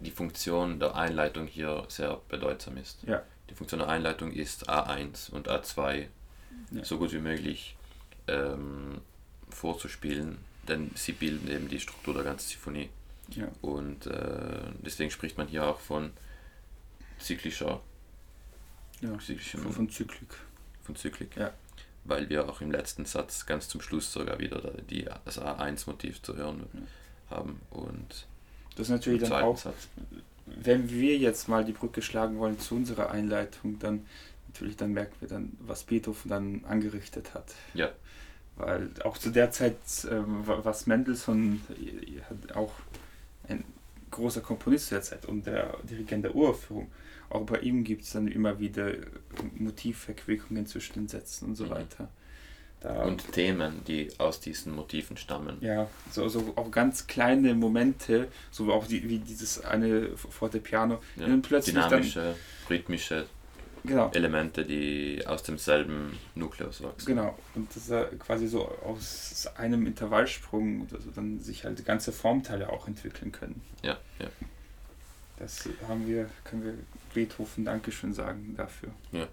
die 0.06 0.12
Funktion 0.12 0.80
der 0.80 0.96
Einleitung 0.96 1.48
hier 1.48 1.84
sehr 1.90 2.20
bedeutsam 2.30 2.78
ist. 2.78 3.04
Ja. 3.04 3.22
Die 3.50 3.54
Funktion 3.54 3.80
der 3.80 3.90
Einleitung 3.90 4.32
ist 4.32 4.70
A1 4.70 5.30
und 5.32 5.50
A2 5.50 6.08
Ja. 6.72 6.84
so 6.86 6.98
gut 6.98 7.12
wie 7.14 7.20
möglich 7.20 7.76
ähm, 8.28 9.02
vorzuspielen, 9.50 10.38
denn 10.68 10.92
sie 10.96 11.12
bilden 11.12 11.50
eben 11.50 11.68
die 11.68 11.80
Struktur 11.80 12.14
der 12.14 12.24
ganzen 12.24 12.50
Sinfonie. 12.50 12.90
Ja. 13.30 13.48
Und 13.62 14.08
äh, 14.08 14.62
deswegen 14.86 15.12
spricht 15.12 15.38
man 15.38 15.48
hier 15.48 15.66
auch 15.66 15.80
von 15.80 16.12
zyklischer, 17.20 17.82
Ja. 19.02 19.18
Von, 19.18 19.72
von 19.74 19.90
Zyklik. 19.90 20.30
von 20.84 20.96
Zyklik. 20.96 21.36
Ja. 21.36 21.52
Weil 22.04 22.30
wir 22.30 22.48
auch 22.50 22.62
im 22.62 22.72
letzten 22.72 23.06
Satz 23.06 23.46
ganz 23.46 23.68
zum 23.68 23.82
Schluss 23.82 24.12
sogar 24.14 24.40
wieder 24.40 24.62
die, 24.90 25.08
das 25.26 25.40
A1-Motiv 25.42 26.22
zu 26.22 26.36
hören 26.36 26.68
haben. 27.30 27.60
Und 27.72 28.28
Das 28.76 28.88
ist 28.88 28.92
natürlich 28.92 29.28
dann 29.28 29.44
auch, 29.44 29.60
wenn 30.46 30.90
wir 30.90 31.18
jetzt 31.18 31.48
mal 31.48 31.64
die 31.64 31.72
Brücke 31.72 32.02
schlagen 32.02 32.38
wollen 32.38 32.60
zu 32.60 32.76
unserer 32.76 33.12
Einleitung, 33.12 33.80
dann 33.80 34.06
natürlich 34.48 34.78
dann 34.78 34.94
merken 34.94 35.16
wir 35.20 35.28
dann, 35.28 35.52
was 35.60 35.84
Beethoven 35.84 36.30
dann 36.30 36.66
angerichtet 36.66 37.34
hat. 37.34 37.54
Ja. 37.74 37.90
Weil 38.58 38.90
auch 39.04 39.18
zu 39.18 39.32
der 39.32 39.52
Zeit, 39.52 39.76
ähm, 40.10 40.44
was 40.46 40.88
Mendelssohn 40.88 41.62
äh, 41.70 42.22
hat 42.22 42.56
auch 42.56 42.72
ein 43.50 43.64
großer 44.12 44.42
Komponist 44.42 44.88
zu 44.88 44.96
der 44.96 45.02
Zeit 45.04 45.26
und 45.26 45.46
der 45.46 45.78
Dirigent 45.84 46.24
der 46.24 46.36
Uraufführung. 46.36 46.90
Auch 47.30 47.46
bei 47.46 47.60
ihm 47.60 47.84
gibt 47.84 48.04
es 48.04 48.12
dann 48.12 48.28
immer 48.28 48.60
wieder 48.60 48.94
Motivverquickungen 49.56 50.68
zwischen 50.68 50.94
den 50.94 51.08
Sätzen 51.10 51.50
und 51.50 51.56
so 51.56 51.66
mhm. 51.66 51.72
weiter. 51.72 52.10
Da, 52.86 53.04
und 53.04 53.32
Themen, 53.32 53.82
die 53.88 54.12
aus 54.20 54.40
diesen 54.40 54.76
Motiven 54.76 55.18
stammen. 55.18 55.58
Ja, 55.60 55.90
so, 56.12 56.30
so 56.30 56.54
auch 56.56 56.70
ganz 56.70 57.08
kleine 57.08 57.56
Momente, 57.56 58.28
so 58.52 58.72
auch 58.72 58.86
die, 58.86 59.10
wie 59.10 59.18
dieses 59.18 59.66
eine 59.66 60.16
Fortepiano, 60.16 61.00
ja, 61.16 61.26
plötzlich 61.42 61.74
dynamische, 61.74 62.20
dann, 62.20 62.36
rhythmische 62.70 63.26
genau. 63.84 64.12
Elemente, 64.14 64.66
die 64.66 65.26
aus 65.26 65.42
demselben 65.42 66.20
Nukleus 66.36 66.84
wachsen. 66.84 67.08
Genau, 67.08 67.36
und 67.56 67.76
dass 67.76 67.90
er 67.90 68.06
quasi 68.20 68.48
so 68.48 68.68
aus 68.84 69.48
einem 69.58 69.88
Intervallsprung 69.88 70.88
also 70.94 71.10
dann 71.10 71.40
sich 71.40 71.66
halt 71.66 71.84
ganze 71.86 72.12
Formteile 72.12 72.70
auch 72.70 72.88
entwickeln 72.88 73.32
können. 73.32 73.64
Ja, 73.82 73.98
ja. 74.20 74.28
Das 75.40 75.68
haben 75.88 76.08
wir, 76.08 76.30
können 76.44 76.64
wir 76.64 76.74
Beethoven 77.16 77.66
Dankeschön 77.66 78.14
sagen 78.14 78.54
dafür. 78.56 78.90
Ja. 79.12 79.28